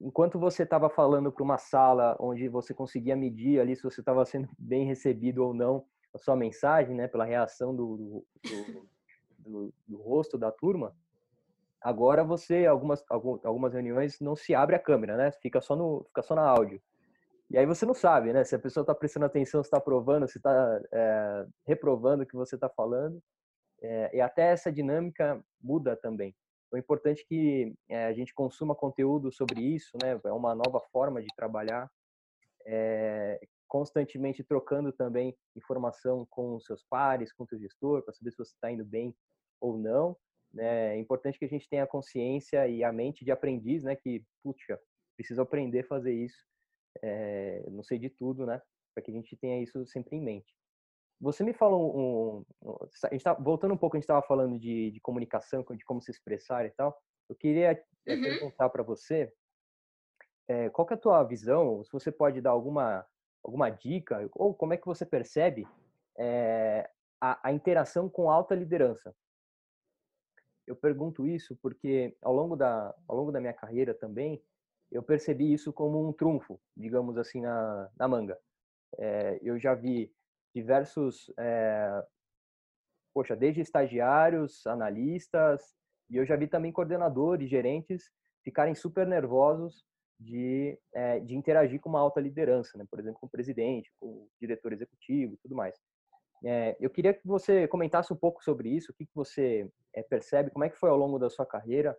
[0.00, 4.24] enquanto você estava falando para uma sala onde você conseguia medir ali se você estava
[4.24, 8.86] sendo bem recebido ou não a sua mensagem, né, pela reação do, do,
[9.38, 10.94] do, do, rosto da turma,
[11.80, 15.32] agora você algumas algumas reuniões não se abre a câmera, né?
[15.32, 16.82] Fica só no fica só na áudio.
[17.52, 18.44] E aí você não sabe, né?
[18.44, 22.34] Se a pessoa está prestando atenção, se está aprovando, se está é, reprovando o que
[22.34, 23.22] você está falando.
[23.82, 26.34] É, e até essa dinâmica muda também.
[26.66, 30.18] Então, é importante que é, a gente consuma conteúdo sobre isso, né?
[30.24, 31.90] É uma nova forma de trabalhar,
[32.66, 33.38] é,
[33.68, 38.38] constantemente trocando também informação com os seus pares, com o seu gestor, para saber se
[38.38, 39.14] você está indo bem
[39.60, 40.16] ou não.
[40.54, 40.96] Né?
[40.96, 43.94] É importante que a gente tenha consciência e a mente de aprendiz, né?
[43.94, 44.80] Que, puxa,
[45.18, 46.50] preciso aprender a fazer isso
[47.00, 48.60] é, não sei de tudo, né?
[48.94, 50.54] Para que a gente tenha isso sempre em mente.
[51.20, 54.58] Você me falou um, um a gente tá, voltando um pouco, a gente estava falando
[54.58, 57.00] de, de, comunicação, de como se expressar e tal.
[57.28, 58.20] Eu queria uhum.
[58.22, 59.32] perguntar para você
[60.48, 63.06] é, qual é a tua visão, se você pode dar alguma
[63.44, 65.66] alguma dica ou como é que você percebe
[66.16, 66.88] é,
[67.20, 69.14] a, a interação com alta liderança.
[70.66, 74.42] Eu pergunto isso porque ao longo da ao longo da minha carreira também
[74.92, 78.38] eu percebi isso como um trunfo, digamos assim, na, na manga.
[78.98, 80.12] É, eu já vi
[80.54, 82.04] diversos, é,
[83.14, 85.74] poxa, desde estagiários, analistas,
[86.10, 88.10] e eu já vi também coordenadores, gerentes
[88.44, 89.82] ficarem super nervosos
[90.20, 92.84] de, é, de interagir com uma alta liderança, né?
[92.90, 95.74] por exemplo, com o presidente, com o diretor executivo tudo mais.
[96.80, 99.70] Eu queria que você comentasse um pouco sobre isso, o que, que você
[100.10, 101.96] percebe, como é que foi ao longo da sua carreira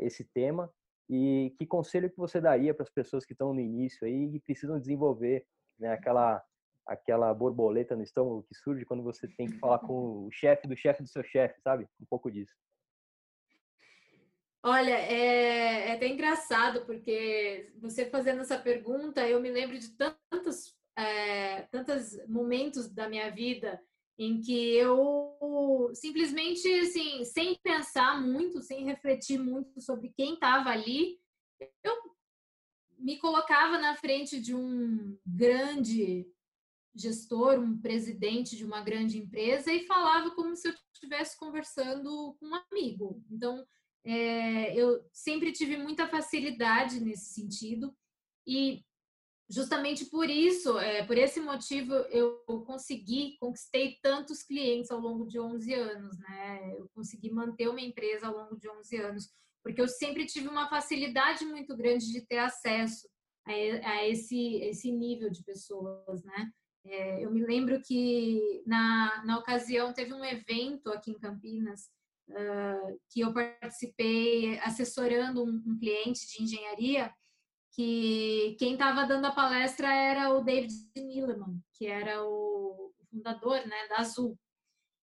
[0.00, 0.72] esse tema
[1.08, 4.40] E que conselho que você daria para as pessoas que estão no início aí e
[4.40, 5.46] precisam desenvolver
[5.78, 6.42] né, aquela
[6.86, 10.76] aquela borboleta no estômago que surge quando você tem que falar com o chefe do
[10.76, 11.88] chefe do seu chefe, sabe?
[11.98, 12.54] Um pouco disso.
[14.62, 20.74] Olha, é, é, até engraçado, porque você fazendo essa pergunta, eu me lembro de tantos,
[20.96, 23.80] é, tantos momentos da minha vida
[24.18, 31.18] em que eu simplesmente, assim, sem pensar muito, sem refletir muito sobre quem estava ali,
[31.82, 31.94] eu
[32.98, 36.26] me colocava na frente de um grande
[36.94, 42.46] gestor, um presidente de uma grande empresa e falava como se eu estivesse conversando com
[42.46, 43.22] um amigo.
[43.30, 43.66] Então,
[44.04, 47.94] é, eu sempre tive muita facilidade nesse sentido
[48.46, 48.84] e
[49.48, 55.38] justamente por isso, é, por esse motivo, eu consegui, conquistei tantos clientes ao longo de
[55.38, 56.74] 11 anos, né?
[56.78, 59.30] Eu consegui manter uma empresa ao longo de 11 anos,
[59.62, 63.08] porque eu sempre tive uma facilidade muito grande de ter acesso
[63.46, 66.50] a, a esse, esse nível de pessoas, né?
[66.86, 71.88] É, eu me lembro que na, na ocasião teve um evento aqui em Campinas
[72.28, 77.10] uh, que eu participei assessorando um, um cliente de engenharia
[77.74, 83.88] que quem estava dando a palestra era o David Neeleman, que era o fundador né,
[83.88, 84.38] da Azul.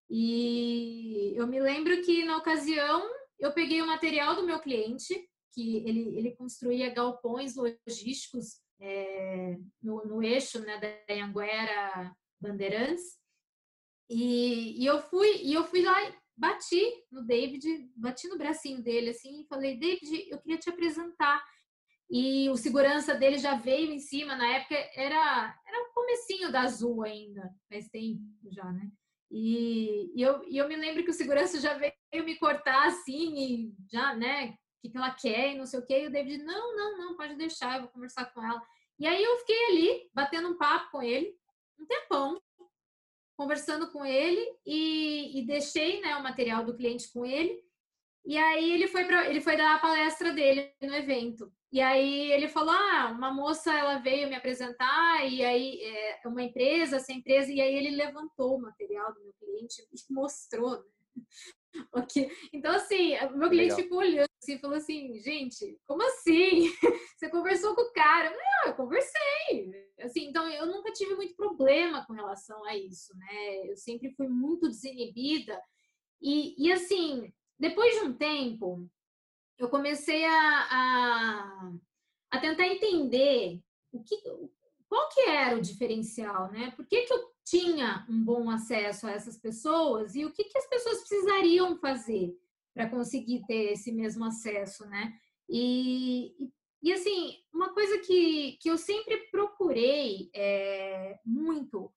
[0.10, 5.14] E eu me lembro que na ocasião eu peguei o material do meu cliente,
[5.54, 13.18] que ele, ele construía galpões logísticos é, no, no, eixo né, da Anguera Bandeirantes.
[14.10, 15.96] E, e, eu fui e eu fui lá
[16.36, 16.82] bati
[17.12, 21.44] no David, bati no bracinho dele assim e falei, David, eu queria te apresentar.
[22.12, 26.64] E o segurança dele já veio em cima, na época era, era o comecinho da
[26.64, 28.22] Azul ainda, faz tempo
[28.52, 28.92] já, né?
[29.32, 31.94] E, e, eu, e eu me lembro que o segurança já veio
[32.26, 36.04] me cortar assim, e já, né, que, que ela quer e não sei o quê.
[36.04, 38.62] E o David, não, não, não, pode deixar, eu vou conversar com ela.
[39.00, 41.34] E aí eu fiquei ali, batendo um papo com ele,
[41.80, 42.42] um tempão,
[43.38, 47.64] conversando com ele e, e deixei né, o material do cliente com ele.
[48.26, 51.52] E aí ele foi, pra, ele foi dar a palestra dele no evento.
[51.72, 56.44] E aí ele falou: ah, uma moça ela veio me apresentar, e aí é uma
[56.44, 60.78] empresa, essa empresa, e aí ele levantou o material do meu cliente e mostrou.
[60.78, 60.84] Né?
[61.94, 62.30] Okay.
[62.52, 63.78] Então, assim, o meu cliente Legal.
[63.78, 66.70] ficou olhando assim, falou assim, gente, como assim?
[67.16, 68.30] Você conversou com o cara?
[68.30, 69.90] Não, ah, eu conversei.
[70.02, 73.70] Assim, então, eu nunca tive muito problema com relação a isso, né?
[73.70, 75.62] Eu sempre fui muito desinibida.
[76.22, 77.32] E, e assim,
[77.62, 78.90] depois de um tempo,
[79.60, 81.74] eu comecei a, a,
[82.32, 84.18] a tentar entender o que,
[84.90, 86.72] qual que era o diferencial, né?
[86.72, 90.58] Por que, que eu tinha um bom acesso a essas pessoas e o que, que
[90.58, 92.36] as pessoas precisariam fazer
[92.74, 95.14] para conseguir ter esse mesmo acesso, né?
[95.48, 96.34] E,
[96.82, 101.94] e, assim, uma coisa que, que eu sempre procurei é, muito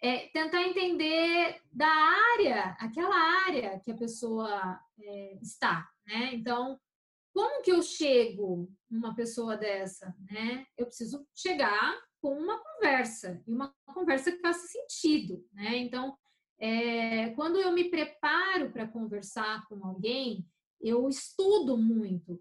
[0.00, 1.88] é tentar entender da
[2.34, 6.34] área, aquela área que a pessoa é, está, né?
[6.34, 6.80] Então,
[7.32, 10.66] como que eu chego numa pessoa dessa, né?
[10.76, 15.76] Eu preciso chegar com uma conversa, e uma conversa que faça sentido, né?
[15.76, 16.16] Então,
[16.58, 20.46] é, quando eu me preparo para conversar com alguém,
[20.80, 22.40] eu estudo muito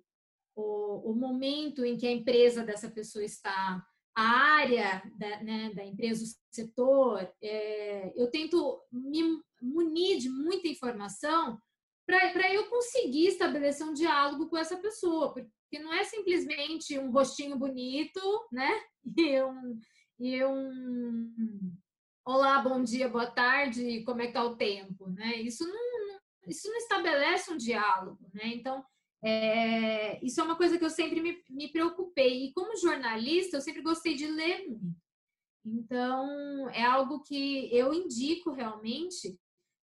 [0.56, 3.86] o, o, momento em que a empresa dessa pessoa está,
[4.20, 7.32] a área da, né, da empresa, o setor.
[7.42, 11.58] É, eu tento me munir de muita informação
[12.06, 17.58] para eu conseguir estabelecer um diálogo com essa pessoa, porque não é simplesmente um rostinho
[17.58, 18.20] bonito,
[18.52, 18.70] né?
[19.18, 19.80] E um,
[20.20, 21.74] e um
[22.26, 25.38] olá, bom dia, boa tarde, como é que tá o tempo, né?
[25.38, 28.48] Isso não, isso não estabelece um diálogo, né?
[28.48, 28.84] Então,
[29.22, 32.46] é, isso é uma coisa que eu sempre me, me preocupei.
[32.46, 34.68] E como jornalista, eu sempre gostei de ler.
[35.66, 39.38] Então, é algo que eu indico realmente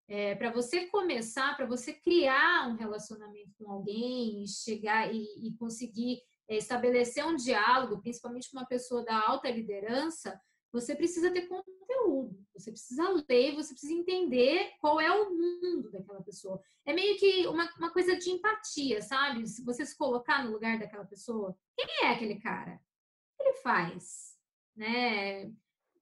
[0.09, 6.21] é, para você começar, para você criar um relacionamento com alguém, chegar e, e conseguir
[6.49, 10.41] é, estabelecer um diálogo, principalmente com uma pessoa da alta liderança,
[10.73, 16.23] você precisa ter conteúdo, você precisa ler, você precisa entender qual é o mundo daquela
[16.23, 16.61] pessoa.
[16.85, 19.47] É meio que uma, uma coisa de empatia, sabe?
[19.47, 22.75] Se você se colocar no lugar daquela pessoa, quem é aquele cara?
[22.75, 24.37] O que ele faz?
[24.75, 25.53] Né?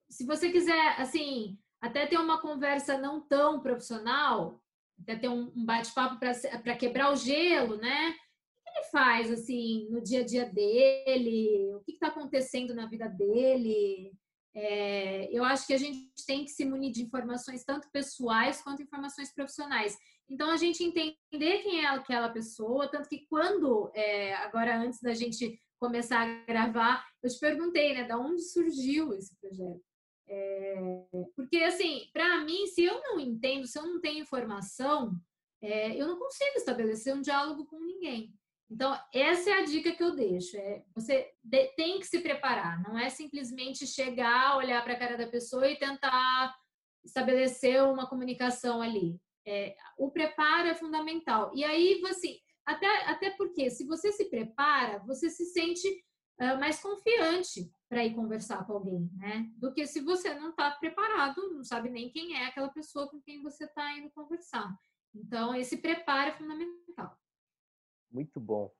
[0.09, 4.61] Se você quiser, assim, até ter uma conversa não tão profissional,
[5.01, 8.09] até ter um, bate-papo para quebrar o gelo, né?
[8.09, 11.73] O que ele faz, assim, no dia a dia dele?
[11.75, 14.13] O que está acontecendo na vida dele?
[14.55, 18.81] É, eu acho que a gente tem que se munir de informações tanto pessoais quanto
[18.81, 19.97] informações profissionais.
[20.29, 21.17] Então, a gente entender
[21.61, 27.05] quem é aquela pessoa, tanto que quando, é, agora antes da gente começar a gravar,
[27.21, 29.83] eu te perguntei, né, da onde surgiu esse projeto?
[30.27, 30.75] É,
[31.35, 35.13] porque, assim, para mim, se eu não entendo, se eu não tenho informação,
[35.61, 38.33] é, eu não consigo estabelecer um diálogo com ninguém.
[38.69, 40.57] Então, essa é a dica que eu deixo.
[40.57, 41.31] É, você
[41.75, 45.77] tem que se preparar, não é simplesmente chegar, olhar para a cara da pessoa e
[45.77, 46.55] tentar
[47.03, 49.19] estabelecer uma comunicação ali.
[49.47, 51.51] É, o preparo é fundamental.
[51.55, 55.87] E aí, assim, até, até porque se você se prepara, você se sente
[56.41, 59.47] uh, mais confiante para ir conversar com alguém, né?
[59.57, 63.21] Do que se você não está preparado, não sabe nem quem é aquela pessoa com
[63.21, 64.75] quem você está indo conversar.
[65.13, 67.15] Então, esse preparo é fundamental.
[68.11, 68.71] Muito bom.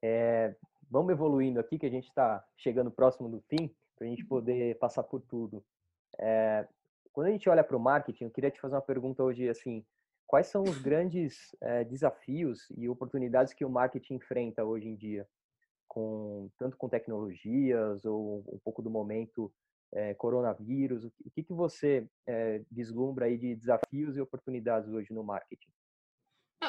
[0.00, 0.54] É,
[0.90, 4.78] vamos evoluindo aqui, que a gente está chegando próximo do fim, para a gente poder
[4.78, 5.64] passar por tudo.
[6.18, 6.66] É,
[7.12, 9.84] quando a gente olha para o marketing, eu queria te fazer uma pergunta hoje, assim,
[10.26, 15.28] quais são os grandes é, desafios e oportunidades que o marketing enfrenta hoje em dia,
[15.86, 19.52] com tanto com tecnologias ou um pouco do momento
[19.92, 21.04] é, coronavírus?
[21.04, 25.70] O que, que você é, vislumbra aí de desafios e oportunidades hoje no marketing?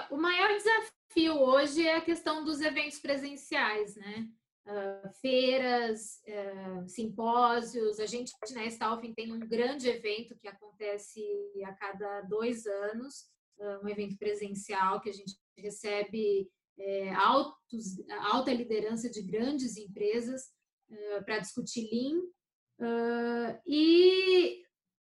[0.10, 4.28] O maior desafio hoje é a questão dos eventos presenciais, né?
[4.66, 8.00] Uh, feiras, uh, simpósios.
[8.00, 11.22] A gente na Stalfin tem um grande evento que acontece
[11.66, 13.28] a cada dois anos,
[13.60, 18.00] uh, um evento presencial que a gente recebe é, altos,
[18.32, 20.52] alta liderança de grandes empresas
[21.24, 23.60] para discutir Lean.
[23.66, 24.64] e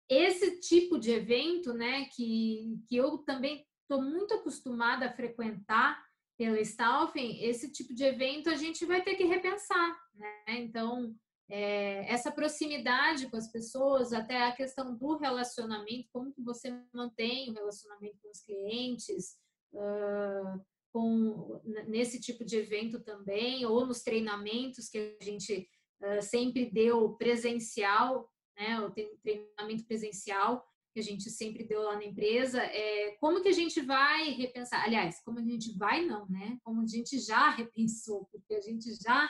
[0.09, 6.05] esse tipo de evento, né, que, que eu também estou muito acostumada a frequentar
[6.38, 10.43] pela Stalfen, esse tipo de evento a gente vai ter que repensar, né?
[10.49, 11.15] Então,
[11.49, 17.49] é, essa proximidade com as pessoas, até a questão do relacionamento, como que você mantém
[17.49, 19.38] o relacionamento com os clientes,
[19.73, 25.67] uh, com, nesse tipo de evento também, ou nos treinamentos que a gente
[26.03, 28.79] uh, sempre deu presencial, né?
[28.81, 30.63] O treinamento presencial,
[30.97, 34.83] que a gente sempre deu lá na empresa, é como que a gente vai repensar,
[34.83, 36.57] aliás, como a gente vai não, né?
[36.63, 39.29] Como a gente já repensou, porque a gente já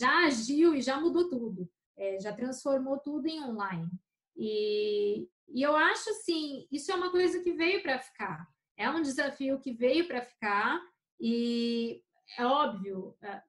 [0.00, 3.90] já agiu e já mudou tudo, é, já transformou tudo em online.
[4.34, 8.48] E, e eu acho assim, isso é uma coisa que veio para ficar.
[8.78, 10.80] É um desafio que veio para ficar
[11.20, 12.02] e
[12.38, 13.42] é óbvio, é,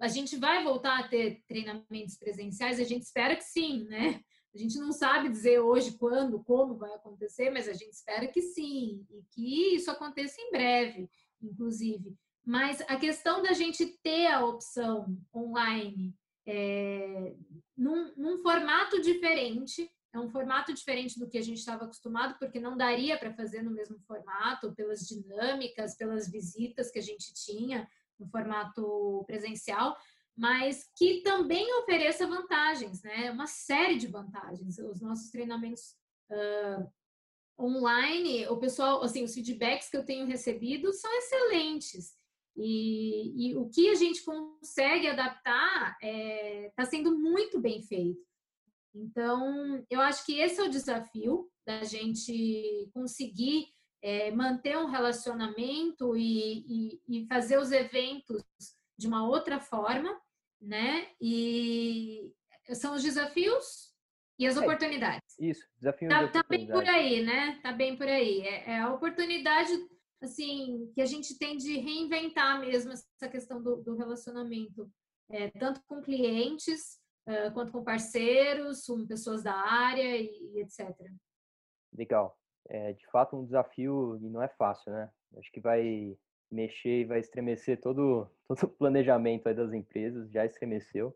[0.00, 4.20] a gente vai voltar a ter treinamentos presenciais, a gente espera que sim, né?
[4.54, 8.40] A gente não sabe dizer hoje quando, como vai acontecer, mas a gente espera que
[8.40, 11.10] sim, e que isso aconteça em breve,
[11.42, 12.16] inclusive.
[12.44, 16.14] Mas a questão da gente ter a opção online
[16.46, 17.34] é,
[17.76, 22.60] num, num formato diferente, é um formato diferente do que a gente estava acostumado, porque
[22.60, 27.88] não daria para fazer no mesmo formato, pelas dinâmicas, pelas visitas que a gente tinha
[28.16, 29.96] no formato presencial,
[30.36, 33.30] mas que também ofereça vantagens, né?
[33.30, 34.78] Uma série de vantagens.
[34.78, 35.94] Os nossos treinamentos
[36.30, 36.92] uh,
[37.58, 42.16] online, o pessoal, assim, os feedbacks que eu tenho recebido são excelentes.
[42.56, 48.20] E, e o que a gente consegue adaptar está é, tá sendo muito bem feito.
[48.94, 53.66] Então, eu acho que esse é o desafio da gente conseguir
[54.00, 58.44] é, manter um relacionamento e, e, e fazer os eventos
[58.96, 60.20] de uma outra forma,
[60.66, 61.08] né?
[61.20, 62.32] E
[62.74, 63.94] são os desafios
[64.38, 65.38] e as é, oportunidades.
[65.38, 67.60] Isso, desafios tá, tá bem por aí, né?
[67.62, 68.40] Tá bem por aí.
[68.42, 69.70] É, é, a oportunidade,
[70.22, 74.90] assim, que a gente tem de reinventar mesmo essa questão do, do relacionamento,
[75.30, 76.98] é, tanto com clientes
[77.28, 80.94] uh, quanto com parceiros, com pessoas da área e, e etc.
[81.92, 82.36] Legal.
[82.66, 85.10] É de fato um desafio e não é fácil, né?
[85.36, 86.16] Acho que vai
[86.50, 91.14] mexer e vai estremecer todo, todo o planejamento das empresas, já estremeceu.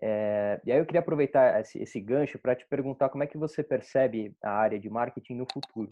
[0.00, 3.36] É, e aí eu queria aproveitar esse, esse gancho para te perguntar como é que
[3.36, 5.88] você percebe a área de marketing no futuro.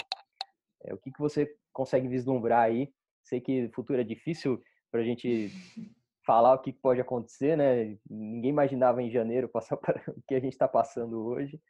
[0.85, 2.93] É, o que, que você consegue vislumbrar aí?
[3.23, 5.51] Sei que futuro é difícil para a gente
[6.25, 7.97] falar o que pode acontecer, né?
[8.09, 11.61] Ninguém imaginava em janeiro passar para o que a gente está passando hoje,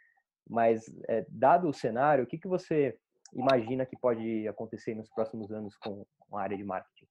[0.48, 2.96] mas é, dado o cenário, o que, que você
[3.32, 7.06] imagina que pode acontecer nos próximos anos com, com a área de marketing?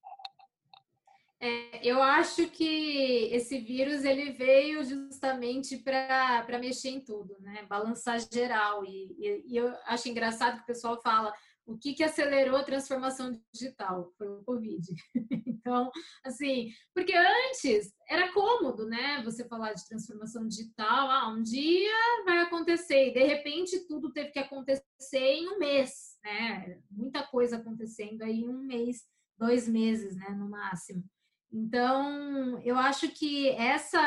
[1.41, 7.65] É, eu acho que esse vírus ele veio justamente para mexer em tudo, né?
[7.69, 8.83] Balançar geral.
[8.83, 11.33] E, e, e, eu acho engraçado que o pessoal fala
[11.69, 14.11] o que, que acelerou a transformação digital?
[14.17, 14.81] Foi o Covid.
[15.45, 15.91] então,
[16.25, 19.21] assim, porque antes era cômodo, né?
[19.23, 21.93] Você falar de transformação digital, ah, um dia
[22.25, 23.09] vai acontecer.
[23.09, 26.81] E de repente tudo teve que acontecer em um mês, né?
[26.89, 29.03] Muita coisa acontecendo aí em um mês,
[29.37, 30.29] dois meses, né?
[30.29, 31.03] No máximo.
[31.51, 33.99] Então, eu acho que essa,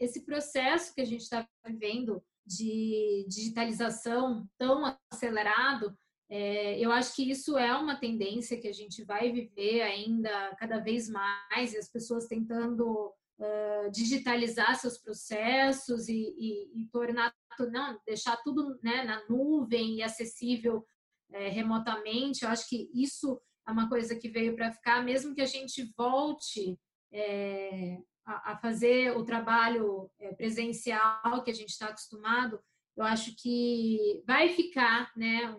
[0.00, 5.96] esse processo que a gente está vivendo de digitalização tão acelerado,
[6.30, 10.78] é, eu acho que isso é uma tendência que a gente vai viver ainda cada
[10.78, 17.34] vez mais, e as pessoas tentando uh, digitalizar seus processos e, e, e, tornar,
[17.70, 20.86] não, deixar tudo né, na nuvem e acessível
[21.32, 22.44] é, remotamente.
[22.44, 25.92] Eu acho que isso é uma coisa que veio para ficar, mesmo que a gente
[25.96, 26.78] volte
[27.10, 32.60] é, a, a, fazer o trabalho é, presencial que a gente está acostumado,
[32.96, 35.56] eu acho que vai ficar né,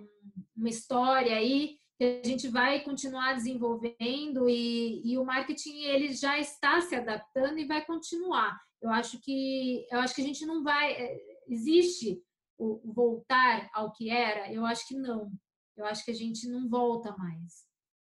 [0.60, 6.40] uma história aí que a gente vai continuar desenvolvendo e, e, o marketing ele já
[6.40, 8.58] está se adaptando e vai continuar.
[8.82, 12.22] Eu acho que eu acho que a gente não vai é, existe
[12.58, 14.52] o voltar ao que era.
[14.52, 15.32] Eu acho que não.
[15.76, 17.66] Eu acho que a gente não volta mais.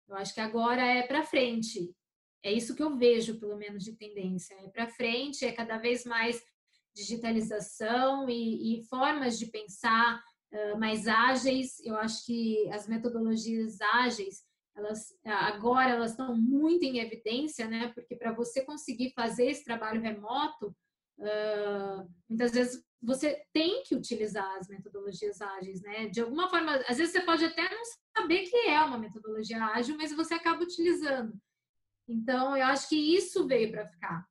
[0.08, 1.94] Eu acho que agora é para frente.
[2.44, 4.54] É isso que eu vejo, pelo menos de tendência.
[4.54, 6.42] É para frente, é cada vez mais
[6.94, 10.22] digitalização e, e formas de pensar
[10.78, 11.80] mais ágeis.
[11.80, 14.44] Eu acho que as metodologias ágeis,
[14.76, 17.92] elas agora elas estão muito em evidência, né?
[17.94, 20.74] Porque para você conseguir fazer esse trabalho remoto,
[21.18, 26.08] uh, muitas vezes você tem que utilizar as metodologias ágeis, né?
[26.08, 27.82] De alguma forma, às vezes você pode até não
[28.16, 31.32] saber que é uma metodologia ágil, mas você acaba utilizando.
[32.08, 34.26] Então, eu acho que isso veio para ficar.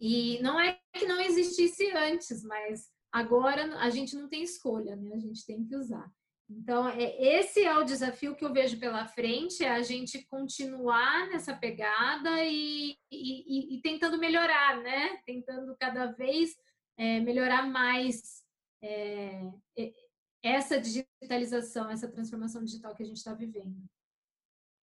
[0.00, 5.14] E não é que não existisse antes, mas agora a gente não tem escolha, né?
[5.14, 6.06] A gente tem que usar.
[6.48, 11.26] Então, é, esse é o desafio que eu vejo pela frente, é a gente continuar
[11.28, 15.18] nessa pegada e, e, e tentando melhorar, né?
[15.24, 16.54] Tentando cada vez
[16.98, 18.44] é, melhorar mais
[18.82, 19.50] é,
[20.42, 23.82] essa digitalização, essa transformação digital que a gente está vivendo.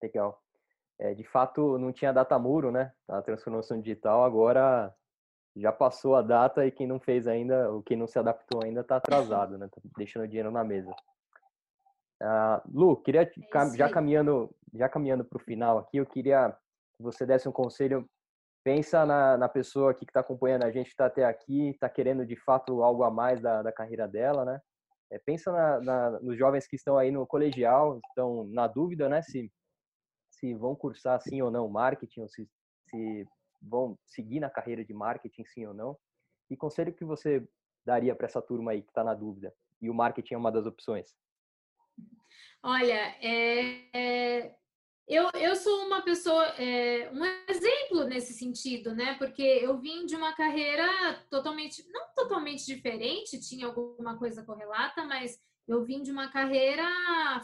[0.01, 0.43] Legal.
[0.99, 2.91] É, de fato, não tinha data muro, né?
[3.07, 4.93] A transformação digital agora
[5.56, 8.82] já passou a data e quem não fez ainda, ou quem não se adaptou ainda,
[8.82, 9.68] está atrasado, né?
[9.68, 10.91] Tá deixando dinheiro na mesa.
[12.22, 16.56] Uh, Lu, queria é já caminhando, já caminhando para o final aqui, eu queria
[16.95, 18.10] que você desse um conselho.
[18.64, 22.38] Pensa na, na pessoa que está acompanhando a gente, está até aqui, está querendo de
[22.38, 24.62] fato algo a mais da, da carreira dela, né?
[25.12, 29.22] É, pensa na, na, nos jovens que estão aí no colegial, estão na dúvida, né?
[29.22, 29.51] Se,
[30.32, 32.49] se vão cursar sim ou não marketing, ou se,
[32.89, 33.28] se
[33.64, 35.97] vão seguir na carreira de marketing, sim ou não?
[36.47, 37.47] Que conselho que você
[37.86, 39.53] daria para essa turma aí que está na dúvida?
[39.82, 41.16] E o marketing é uma das opções.
[42.61, 44.55] Olha, é, é,
[45.07, 49.16] eu, eu sou uma pessoa, é, um exemplo nesse sentido, né?
[49.16, 50.88] Porque eu vim de uma carreira
[51.30, 55.38] totalmente, não totalmente diferente, tinha alguma coisa correlata, mas
[55.68, 56.86] eu vim de uma carreira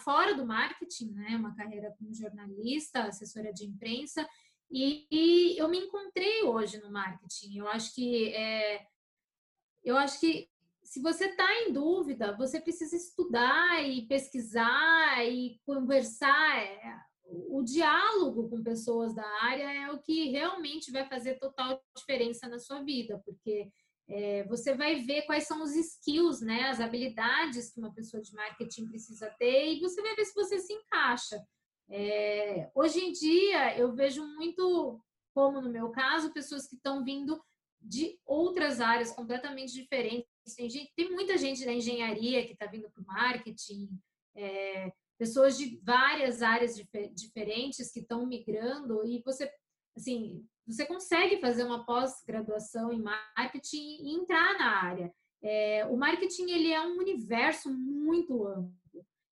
[0.04, 1.36] fora do marketing, né?
[1.36, 4.28] Uma carreira como jornalista, assessora de imprensa,
[4.72, 7.58] e, e, eu me encontrei hoje no marketing.
[7.58, 8.86] Eu acho que é,
[9.84, 10.50] eu acho que
[10.84, 16.58] se você está em dúvida, você precisa estudar e pesquisar e conversar.
[16.58, 17.00] É,
[17.48, 22.58] o diálogo com pessoas da área é o que realmente vai fazer total diferença na
[22.58, 23.72] sua vida, porque
[24.08, 28.34] é, você vai ver quais são os skills, né, as habilidades que uma pessoa de
[28.34, 31.40] marketing precisa ter e você vai ver se você se encaixa.
[31.90, 35.02] É, hoje em dia, eu vejo muito,
[35.34, 37.42] como no meu caso, pessoas que estão vindo
[37.82, 40.28] de outras áreas completamente diferentes.
[40.56, 43.90] Tem, gente, tem muita gente da engenharia que está vindo para o marketing,
[44.36, 49.52] é, pessoas de várias áreas dif diferentes que estão migrando e você,
[49.96, 55.14] assim, você consegue fazer uma pós-graduação em marketing e entrar na área.
[55.42, 58.74] É, o marketing ele é um universo muito amplo.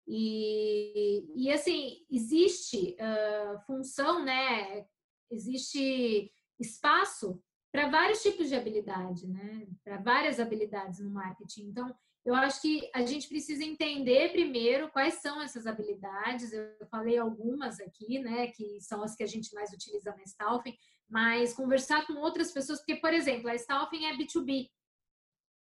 [0.08, 4.86] E, e assim, existe uh, função, né?
[5.30, 9.68] Existe espaço para vários tipos de habilidade, né?
[9.84, 11.68] Para várias habilidades no marketing.
[11.68, 11.94] Então,
[12.26, 16.54] eu acho que a gente precisa entender primeiro quais são essas habilidades.
[16.54, 18.48] Eu falei algumas aqui, né?
[18.48, 20.78] Que são as que a gente mais utiliza na Stalfing,
[21.10, 24.70] mas conversar com outras pessoas, porque, por exemplo, a Stalfing é B2B.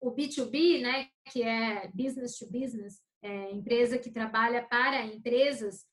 [0.00, 1.08] O B2B, né?
[1.32, 5.84] Que é business to business é, empresa que trabalha para empresas,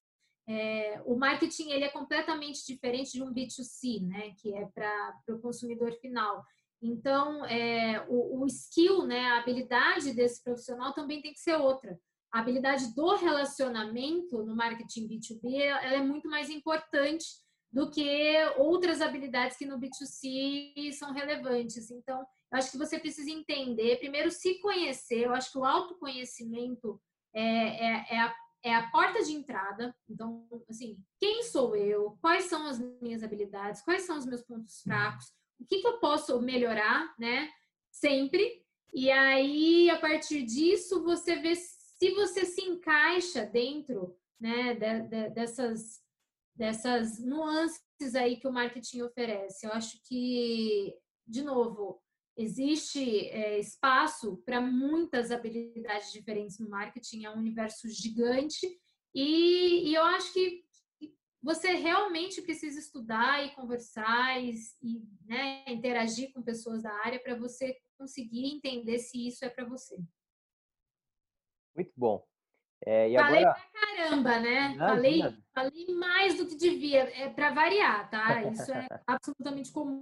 [0.48, 5.40] é, o marketing ele é completamente diferente de um B2C, né, que é para o
[5.40, 6.44] consumidor final.
[6.82, 11.98] Então, é, o, o, skill, né, a habilidade desse profissional também tem que ser outra.
[12.32, 17.26] A habilidade do relacionamento no marketing B2B ela é muito mais importante
[17.72, 21.90] do que outras habilidades que no B2C são relevantes.
[21.90, 22.20] Então,
[22.52, 25.26] Eu acho que você precisa entender, primeiro se conhecer.
[25.26, 27.02] Eu acho que o autoconhecimento
[27.34, 29.96] é, é, é, a, é a porta de entrada.
[30.10, 32.18] Então, assim, quem sou eu?
[32.22, 33.82] Quais são as minhas habilidades?
[33.82, 35.34] Quais são os meus pontos fracos?
[35.60, 37.50] O que, que eu posso melhorar, né?
[37.92, 38.64] Sempre.
[38.94, 45.30] E aí, a partir disso, você vê se você se encaixa dentro né, de, de,
[45.30, 46.02] dessas,
[46.54, 49.66] dessas nuances aí que o marketing oferece.
[49.66, 50.94] Eu acho que,
[51.26, 52.03] de novo,
[52.36, 58.66] existe é, espaço para muitas habilidades diferentes no marketing, é um universo gigante
[59.14, 60.64] e, e eu acho que
[61.42, 67.36] você realmente precisa estudar e conversar e, e né, interagir com pessoas da área para
[67.36, 69.98] você conseguir entender se isso é para você.
[71.76, 72.26] Muito bom.
[72.86, 73.56] É, e falei agora...
[73.56, 74.76] pra caramba, né?
[74.78, 75.22] falei,
[75.54, 78.44] falei mais do que devia, é para variar, tá?
[78.44, 80.00] Isso é absolutamente comum.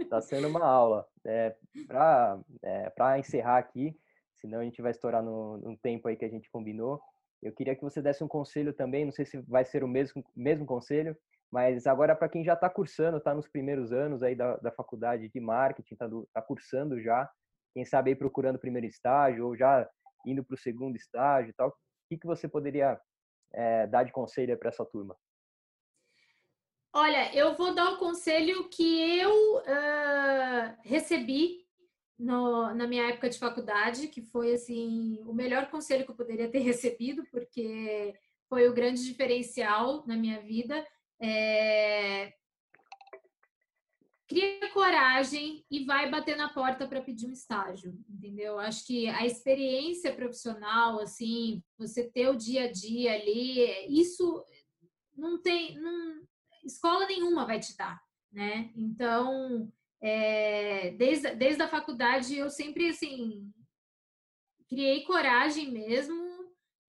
[0.00, 1.06] Está sendo uma aula.
[1.24, 1.56] É,
[1.86, 3.96] para é, encerrar aqui,
[4.36, 7.00] senão a gente vai estourar no, no tempo aí que a gente combinou.
[7.42, 10.24] Eu queria que você desse um conselho também, não sei se vai ser o mesmo,
[10.36, 11.16] mesmo conselho,
[11.50, 15.28] mas agora para quem já está cursando, está nos primeiros anos aí da, da faculdade
[15.28, 17.28] de marketing, está tá cursando já,
[17.74, 19.88] quem sabe aí procurando o primeiro estágio ou já
[20.24, 21.74] indo para o segundo estágio e tal,
[22.12, 23.00] que, que você poderia
[23.52, 25.16] é, dar de conselho para essa turma?
[26.94, 31.66] Olha, eu vou dar o conselho que eu uh, recebi
[32.18, 36.50] no, na minha época de faculdade, que foi assim o melhor conselho que eu poderia
[36.50, 38.14] ter recebido, porque
[38.46, 40.86] foi o grande diferencial na minha vida.
[41.18, 42.34] É,
[44.32, 48.58] cria coragem e vai bater na porta para pedir um estágio, entendeu?
[48.58, 54.44] Acho que a experiência profissional, assim, você ter o dia a dia ali, isso
[55.14, 56.22] não tem, não,
[56.64, 58.02] escola nenhuma vai te dar,
[58.32, 58.70] né?
[58.74, 59.70] Então,
[60.00, 63.52] é, desde, desde a faculdade eu sempre, assim,
[64.66, 66.22] criei coragem mesmo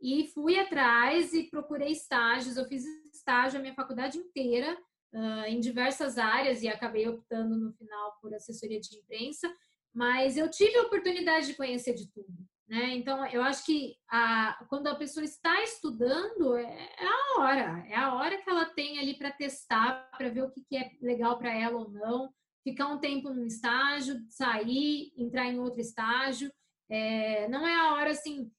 [0.02, 2.56] e fui atrás e procurei estágios.
[2.56, 4.78] Eu fiz estágio a minha faculdade inteira
[5.14, 9.54] uh, em diversas áreas e acabei optando no final por assessoria de imprensa,
[9.94, 12.34] mas eu tive a oportunidade de conhecer de tudo.
[12.68, 12.96] Né?
[12.96, 17.96] Então, eu acho que a, quando a pessoa está estudando, é, é a hora, é
[17.96, 21.38] a hora que ela tem ali para testar, para ver o que, que é legal
[21.38, 22.34] para ela ou não,
[22.64, 26.52] ficar um tempo num estágio, sair, entrar em outro estágio.
[26.90, 28.52] É, não é a hora assim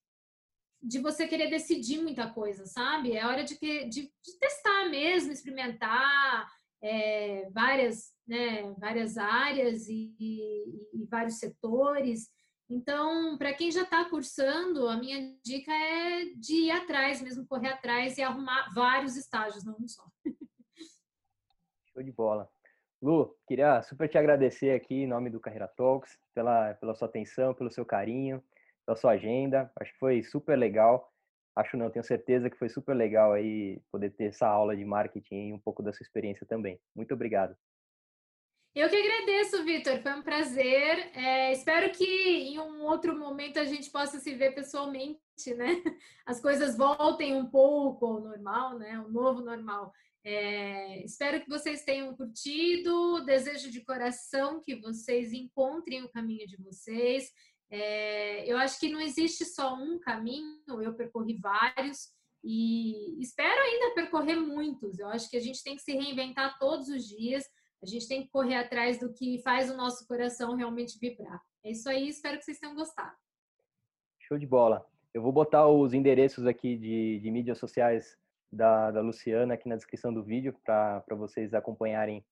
[0.85, 3.17] de você querer decidir muita coisa, sabe?
[3.17, 6.47] É hora de, que, de, de testar mesmo, experimentar
[6.83, 12.31] é, várias, né, várias áreas e, e, e vários setores.
[12.69, 17.69] Então, para quem já está cursando, a minha dica é de ir atrás, mesmo correr
[17.69, 20.05] atrás e arrumar vários estágios, não um só.
[21.93, 22.49] Show de bola.
[23.01, 27.55] Lu, queria super te agradecer aqui em nome do Carreira Talks pela, pela sua atenção,
[27.55, 28.43] pelo seu carinho
[28.87, 29.71] da sua agenda.
[29.81, 31.11] Acho que foi super legal.
[31.57, 35.49] Acho não, tenho certeza que foi super legal aí poder ter essa aula de marketing
[35.49, 36.81] e um pouco da sua experiência também.
[36.95, 37.57] Muito obrigado.
[38.75, 40.03] Eu que agradeço, Vitor.
[40.03, 41.17] Foi um prazer.
[41.17, 45.81] É, espero que em um outro momento a gente possa se ver pessoalmente, né?
[46.27, 48.99] As coisas voltem um pouco ao normal, né?
[48.99, 49.93] O novo normal.
[50.25, 53.25] É, espero que vocês tenham curtido.
[53.25, 57.31] Desejo de coração que vocês encontrem o caminho de vocês.
[57.77, 62.09] É, eu acho que não existe só um caminho, eu percorri vários
[62.45, 64.97] e espero ainda percorrer muitos.
[65.01, 67.43] Eu acho que a gente tem que se reinventar todos os dias,
[67.83, 71.43] a gente tem que correr atrás do que faz o nosso coração realmente vibrar.
[71.65, 73.13] É isso aí, espero que vocês tenham gostado.
[74.21, 74.87] Show de bola.
[75.13, 78.17] Eu vou botar os endereços aqui de, de mídias sociais
[78.53, 82.25] da, da Luciana aqui na descrição do vídeo para vocês acompanharem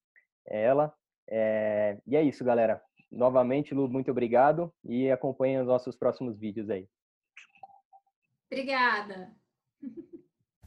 [0.47, 0.95] ela.
[1.29, 2.81] É, e é isso, galera.
[3.13, 6.89] Novamente, Lu, muito obrigado e acompanhe os nossos próximos vídeos aí.
[8.51, 9.37] Obrigada.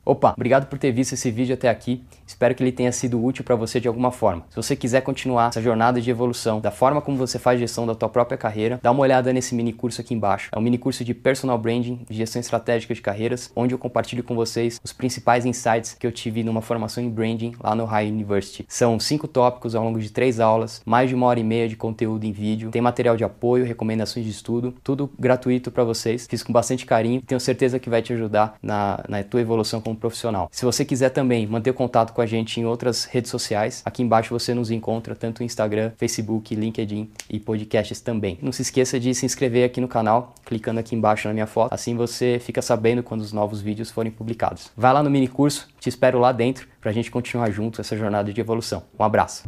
[0.06, 2.04] Opa, obrigado por ter visto esse vídeo até aqui.
[2.28, 4.44] Espero que ele tenha sido útil para você de alguma forma.
[4.52, 7.96] Se você quiser continuar essa jornada de evolução da forma como você faz gestão da
[7.96, 10.50] tua própria carreira, dá uma olhada nesse mini curso aqui embaixo.
[10.52, 14.36] É um mini curso de personal branding, gestão estratégica de carreiras, onde eu compartilho com
[14.36, 18.64] vocês os principais insights que eu tive numa formação em branding lá no High University.
[18.68, 21.76] São cinco tópicos ao longo de três aulas, mais de uma hora e meia de
[21.76, 26.28] conteúdo em vídeo, tem material de apoio, recomendações de estudo, tudo gratuito para vocês.
[26.30, 29.82] Fiz com bastante carinho e tenho certeza que vai te ajudar na, na tua evolução
[29.96, 30.50] como profissional.
[30.52, 34.38] Se você quiser também manter contato com a gente em outras redes sociais, aqui embaixo
[34.38, 38.38] você nos encontra tanto no Instagram, Facebook, LinkedIn e podcasts também.
[38.42, 41.74] Não se esqueça de se inscrever aqui no canal, clicando aqui embaixo na minha foto,
[41.74, 44.70] assim você fica sabendo quando os novos vídeos forem publicados.
[44.76, 47.96] Vai lá no mini curso, te espero lá dentro para a gente continuar junto essa
[47.96, 48.84] jornada de evolução.
[49.00, 49.44] Um abraço.